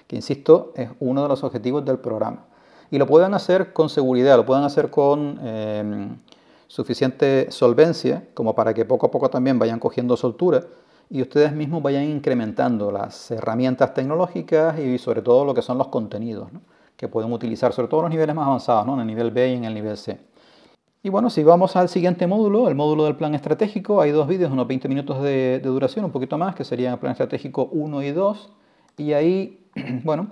que 0.08 0.16
insisto 0.16 0.72
es 0.74 0.90
uno 0.98 1.22
de 1.22 1.28
los 1.28 1.44
objetivos 1.44 1.84
del 1.84 1.98
programa. 1.98 2.46
Y 2.90 2.98
lo 2.98 3.06
pueden 3.06 3.34
hacer 3.34 3.72
con 3.72 3.88
seguridad, 3.88 4.36
lo 4.36 4.46
pueden 4.46 4.64
hacer 4.64 4.90
con 4.90 5.38
eh, 5.42 6.08
suficiente 6.66 7.50
solvencia 7.50 8.28
como 8.34 8.54
para 8.54 8.74
que 8.74 8.84
poco 8.84 9.06
a 9.06 9.10
poco 9.10 9.30
también 9.30 9.58
vayan 9.58 9.78
cogiendo 9.78 10.16
soltura 10.16 10.64
y 11.08 11.22
ustedes 11.22 11.52
mismos 11.52 11.82
vayan 11.82 12.04
incrementando 12.04 12.90
las 12.90 13.30
herramientas 13.30 13.94
tecnológicas 13.94 14.78
y 14.78 14.98
sobre 14.98 15.22
todo 15.22 15.44
lo 15.44 15.54
que 15.54 15.62
son 15.62 15.78
los 15.78 15.88
contenidos 15.88 16.48
que 16.96 17.08
pueden 17.08 17.32
utilizar, 17.32 17.72
sobre 17.72 17.88
todo 17.88 18.00
en 18.00 18.04
los 18.04 18.10
niveles 18.10 18.34
más 18.34 18.46
avanzados, 18.46 18.86
¿no? 18.86 18.94
en 18.94 19.00
el 19.00 19.06
nivel 19.06 19.30
B 19.30 19.50
y 19.50 19.54
en 19.54 19.64
el 19.64 19.74
nivel 19.74 19.96
C. 19.96 20.18
Y 21.02 21.08
bueno, 21.08 21.30
si 21.30 21.44
vamos 21.44 21.76
al 21.76 21.88
siguiente 21.88 22.26
módulo, 22.26 22.68
el 22.68 22.74
módulo 22.74 23.04
del 23.04 23.14
plan 23.14 23.34
estratégico, 23.34 24.00
hay 24.00 24.10
dos 24.10 24.26
vídeos, 24.26 24.50
unos 24.50 24.66
20 24.66 24.88
minutos 24.88 25.22
de, 25.22 25.60
duración, 25.60 26.04
un 26.04 26.10
poquito 26.10 26.36
más, 26.36 26.56
que 26.56 26.64
serían 26.64 26.94
el 26.94 26.98
plan 26.98 27.12
estratégico 27.12 27.68
1 27.70 28.02
y 28.02 28.10
2, 28.10 28.52
y 28.96 29.12
ahí, 29.12 29.68
bueno, 30.02 30.30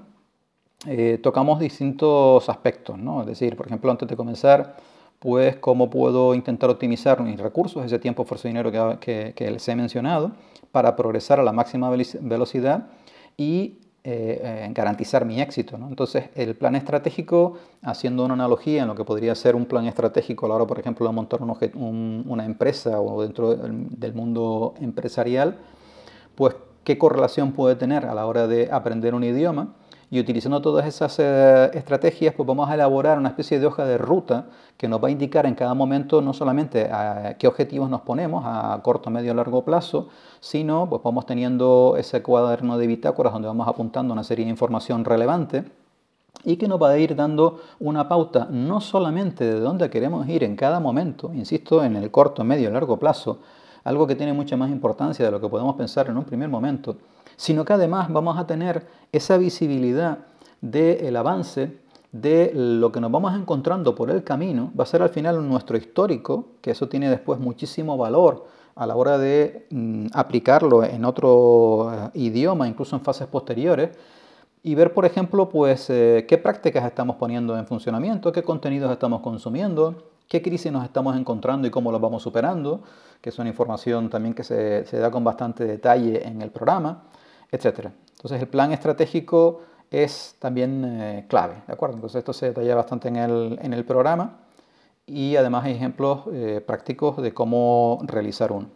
eh, 0.86 1.20
tocamos 1.22 1.60
distintos 1.60 2.48
aspectos, 2.48 2.98
¿no? 2.98 3.20
Es 3.20 3.26
decir, 3.28 3.56
por 3.56 3.66
ejemplo, 3.66 3.90
antes 3.90 4.08
de 4.08 4.16
comenzar, 4.16 4.76
pues 5.24 5.56
cómo 5.56 5.88
puedo 5.88 6.34
intentar 6.34 6.68
optimizar 6.68 7.22
mis 7.22 7.40
recursos, 7.40 7.82
ese 7.82 7.98
tiempo, 7.98 8.24
esfuerzo 8.24 8.46
y 8.46 8.50
dinero 8.50 8.70
que, 9.00 9.34
les 9.38 9.66
he 9.66 9.74
mencionado, 9.74 10.32
para 10.70 10.94
progresar 10.96 11.40
a 11.40 11.42
la 11.42 11.50
máxima 11.50 11.88
velocidad 11.88 12.88
y 13.38 13.78
eh, 14.04 14.70
garantizar 14.74 15.24
mi 15.24 15.40
éxito. 15.40 15.76
Entonces, 15.76 16.24
el 16.34 16.54
plan 16.54 16.74
estratégico, 16.74 17.54
haciendo 17.80 18.22
una 18.22 18.34
analogía 18.34 18.82
en 18.82 18.88
lo 18.88 18.94
que 18.94 19.04
podría 19.04 19.34
ser 19.34 19.56
un 19.56 19.64
plan 19.64 19.86
estratégico 19.86 20.44
a 20.44 20.50
la 20.50 20.56
hora, 20.56 20.66
por 20.66 20.78
ejemplo, 20.78 21.06
de 21.06 21.14
montar 21.14 21.40
una 21.40 22.44
empresa 22.44 23.00
o 23.00 23.22
dentro 23.22 23.54
del 23.54 24.12
mundo 24.12 24.74
empresarial, 24.78 25.56
pues 26.34 26.54
qué 26.84 26.98
correlación 26.98 27.52
puede 27.52 27.76
tener 27.76 28.04
a 28.04 28.12
la 28.14 28.26
hora 28.26 28.46
de 28.46 28.70
aprender 28.70 29.14
un 29.14 29.24
idioma 29.24 29.74
y 30.10 30.20
utilizando 30.20 30.60
todas 30.60 30.86
esas 30.86 31.18
eh, 31.18 31.70
estrategias, 31.74 32.34
pues 32.34 32.46
vamos 32.46 32.68
a 32.68 32.74
elaborar 32.74 33.18
una 33.18 33.28
especie 33.30 33.58
de 33.58 33.66
hoja 33.66 33.84
de 33.84 33.98
ruta 33.98 34.46
que 34.76 34.88
nos 34.88 35.02
va 35.02 35.08
a 35.08 35.10
indicar 35.10 35.46
en 35.46 35.54
cada 35.54 35.74
momento 35.74 36.20
no 36.20 36.32
solamente 36.32 36.90
a 36.90 37.36
qué 37.38 37.46
objetivos 37.46 37.88
nos 37.90 38.02
ponemos 38.02 38.44
a 38.46 38.80
corto, 38.82 39.10
medio 39.10 39.34
largo 39.34 39.64
plazo, 39.64 40.08
sino 40.40 40.88
pues 40.88 41.02
vamos 41.02 41.26
teniendo 41.26 41.96
ese 41.98 42.22
cuaderno 42.22 42.78
de 42.78 42.86
bitácoras 42.86 43.32
donde 43.32 43.48
vamos 43.48 43.68
apuntando 43.68 44.12
una 44.12 44.24
serie 44.24 44.44
de 44.44 44.50
información 44.50 45.04
relevante 45.04 45.64
y 46.44 46.56
que 46.56 46.68
nos 46.68 46.80
va 46.80 46.90
a 46.90 46.98
ir 46.98 47.16
dando 47.16 47.60
una 47.80 48.08
pauta 48.08 48.46
no 48.50 48.80
solamente 48.80 49.44
de 49.44 49.60
dónde 49.60 49.88
queremos 49.90 50.28
ir 50.28 50.44
en 50.44 50.56
cada 50.56 50.80
momento, 50.80 51.32
insisto, 51.32 51.82
en 51.82 51.96
el 51.96 52.10
corto, 52.10 52.44
medio 52.44 52.70
largo 52.70 52.98
plazo, 52.98 53.38
algo 53.84 54.06
que 54.06 54.16
tiene 54.16 54.32
mucha 54.32 54.56
más 54.56 54.70
importancia 54.70 55.24
de 55.24 55.30
lo 55.30 55.40
que 55.40 55.48
podemos 55.48 55.76
pensar 55.76 56.08
en 56.08 56.16
un 56.16 56.24
primer 56.24 56.48
momento, 56.48 56.96
sino 57.36 57.64
que 57.64 57.72
además 57.72 58.12
vamos 58.12 58.38
a 58.38 58.46
tener 58.46 58.86
esa 59.12 59.36
visibilidad 59.36 60.18
del 60.60 61.16
avance 61.16 61.84
de 62.14 62.52
lo 62.54 62.92
que 62.92 63.00
nos 63.00 63.10
vamos 63.10 63.34
encontrando 63.34 63.96
por 63.96 64.08
el 64.08 64.22
camino, 64.22 64.70
va 64.78 64.84
a 64.84 64.86
ser 64.86 65.02
al 65.02 65.08
final 65.08 65.46
nuestro 65.48 65.76
histórico, 65.76 66.50
que 66.60 66.70
eso 66.70 66.88
tiene 66.88 67.10
después 67.10 67.40
muchísimo 67.40 67.96
valor 67.96 68.46
a 68.76 68.86
la 68.86 68.94
hora 68.94 69.18
de 69.18 69.66
mm, 69.70 70.06
aplicarlo 70.12 70.84
en 70.84 71.04
otro 71.04 71.92
eh, 71.92 72.10
idioma, 72.14 72.68
incluso 72.68 72.94
en 72.94 73.02
fases 73.02 73.26
posteriores, 73.26 73.90
y 74.62 74.76
ver, 74.76 74.94
por 74.94 75.04
ejemplo, 75.04 75.48
pues 75.48 75.90
eh, 75.90 76.24
qué 76.28 76.38
prácticas 76.38 76.84
estamos 76.86 77.16
poniendo 77.16 77.58
en 77.58 77.66
funcionamiento, 77.66 78.30
qué 78.30 78.44
contenidos 78.44 78.92
estamos 78.92 79.20
consumiendo, 79.20 80.04
qué 80.28 80.40
crisis 80.40 80.70
nos 80.70 80.84
estamos 80.84 81.16
encontrando 81.16 81.66
y 81.66 81.70
cómo 81.72 81.90
los 81.90 82.00
vamos 82.00 82.22
superando, 82.22 82.80
que 83.20 83.30
es 83.30 83.38
una 83.40 83.48
información 83.48 84.08
también 84.08 84.34
que 84.34 84.44
se 84.44 84.98
da 84.98 85.10
con 85.10 85.24
bastante 85.24 85.64
detalle 85.64 86.26
en 86.26 86.40
el 86.42 86.50
programa 86.50 87.02
etc. 87.54 87.88
Entonces 88.16 88.40
el 88.40 88.48
plan 88.48 88.72
estratégico 88.72 89.60
es 89.90 90.36
también 90.38 90.84
eh, 90.84 91.26
clave, 91.28 91.54
¿de 91.66 91.72
acuerdo? 91.72 91.96
Entonces 91.96 92.18
esto 92.18 92.32
se 92.32 92.46
detalla 92.46 92.74
bastante 92.74 93.08
en 93.08 93.16
el, 93.16 93.58
en 93.62 93.72
el 93.72 93.84
programa 93.84 94.38
y 95.06 95.36
además 95.36 95.64
hay 95.64 95.74
ejemplos 95.74 96.20
eh, 96.32 96.62
prácticos 96.66 97.18
de 97.18 97.32
cómo 97.32 98.00
realizar 98.04 98.50
uno. 98.52 98.68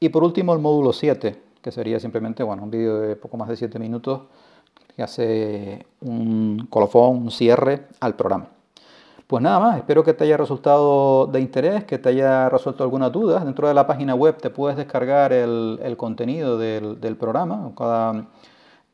Y 0.00 0.08
por 0.08 0.24
último 0.24 0.54
el 0.54 0.60
módulo 0.60 0.92
7, 0.92 1.40
que 1.60 1.70
sería 1.70 2.00
simplemente 2.00 2.42
bueno, 2.42 2.62
un 2.64 2.70
vídeo 2.70 3.00
de 3.00 3.16
poco 3.16 3.36
más 3.36 3.48
de 3.48 3.56
7 3.56 3.78
minutos 3.78 4.22
que 4.96 5.02
hace 5.02 5.86
un 6.00 6.66
colofón, 6.70 7.18
un 7.18 7.30
cierre 7.30 7.86
al 8.00 8.16
programa. 8.16 8.48
Pues 9.30 9.44
nada 9.44 9.60
más, 9.60 9.76
espero 9.76 10.02
que 10.02 10.12
te 10.12 10.24
haya 10.24 10.36
resultado 10.36 11.28
de 11.28 11.38
interés, 11.38 11.84
que 11.84 11.98
te 11.98 12.08
haya 12.08 12.48
resuelto 12.48 12.82
alguna 12.82 13.10
duda. 13.10 13.44
Dentro 13.44 13.68
de 13.68 13.74
la 13.74 13.86
página 13.86 14.12
web 14.12 14.36
te 14.38 14.50
puedes 14.50 14.76
descargar 14.76 15.32
el, 15.32 15.94
contenido 15.96 16.58
del, 16.58 17.16
programa, 17.16 17.70
cada 17.76 18.26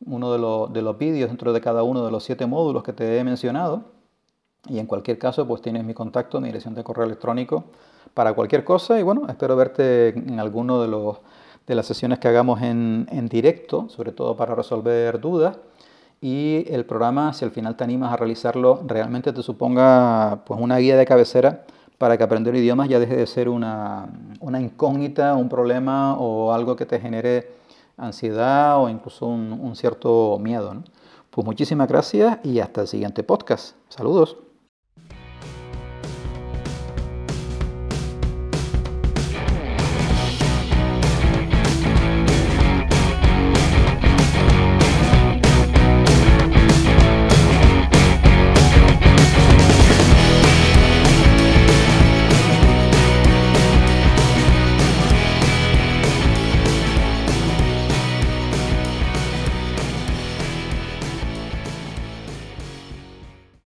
uno 0.05 0.33
de, 0.33 0.75
de 0.75 0.83
los 0.83 0.99
vídeos 0.99 1.31
dentro 1.31 1.55
de 1.55 1.63
cada 1.63 1.85
uno 1.85 2.05
de 2.05 2.11
los 2.11 2.23
siete 2.23 2.45
módulos 2.45 2.83
que 2.83 2.93
te 2.93 3.19
he 3.19 3.25
mencionado. 3.25 3.85
Y 4.69 4.79
en 4.79 4.85
cualquier 4.87 5.19
caso, 5.19 5.49
pues 5.49 5.63
tienes 5.63 5.85
mi 5.85 5.95
contacto, 5.95 6.39
mi 6.39 6.49
dirección 6.49 6.75
de 6.75 6.85
correo 6.85 7.07
electrónico 7.07 7.65
para 8.13 8.35
cualquier 8.35 8.63
cosa. 8.63 9.01
Y 9.01 9.03
bueno, 9.03 9.23
espero 9.31 9.57
verte 9.57 10.09
en 10.09 10.39
alguno 10.39 10.83
de, 10.83 10.89
los, 10.89 11.17
de 11.67 11.75
las 11.75 11.87
sesiones 11.87 12.19
que 12.19 12.29
hagamos 12.29 12.61
en, 12.61 13.09
en 13.11 13.27
directo, 13.27 13.89
sobre 13.89 14.13
todo 14.13 14.37
para 14.37 14.55
resolver 14.55 15.19
dudas 15.19 15.57
y 16.21 16.65
el 16.69 16.85
programa, 16.87 17.33
si 17.33 17.45
al 17.45 17.51
final 17.51 17.77
te 17.77 17.85
animas 17.85 18.13
a 18.13 18.17
realizarlo, 18.17 18.83
realmente 18.87 19.33
te 19.33 19.43
suponga 19.43 20.41
pues, 20.47 20.61
una 20.61 20.79
guía 20.79 20.97
de 20.97 21.05
cabecera 21.05 21.65
para 21.99 22.17
que 22.17 22.25
aprender 22.25 22.55
idiomas 22.55 22.89
ya 22.89 22.99
deje 22.99 23.17
de 23.17 23.27
ser 23.27 23.49
una, 23.49 24.09
incógnita, 24.61 25.35
un 25.35 25.49
problema 25.49 26.17
o 26.19 26.53
algo 26.53 26.77
que 26.77 26.87
te 26.87 27.01
genere 27.01 27.51
ansiedad 27.97 28.79
o 28.83 28.89
incluso 28.89 29.27
un, 29.27 29.75
cierto 29.77 30.39
miedo. 30.41 30.75
Pues 31.31 31.45
muchísimas 31.45 31.89
gracias 31.89 32.39
y 32.45 32.61
hasta 32.61 32.83
el 32.83 32.89
siguiente 32.89 33.23
podcast. 33.23 33.77
Saludos. 33.89 34.46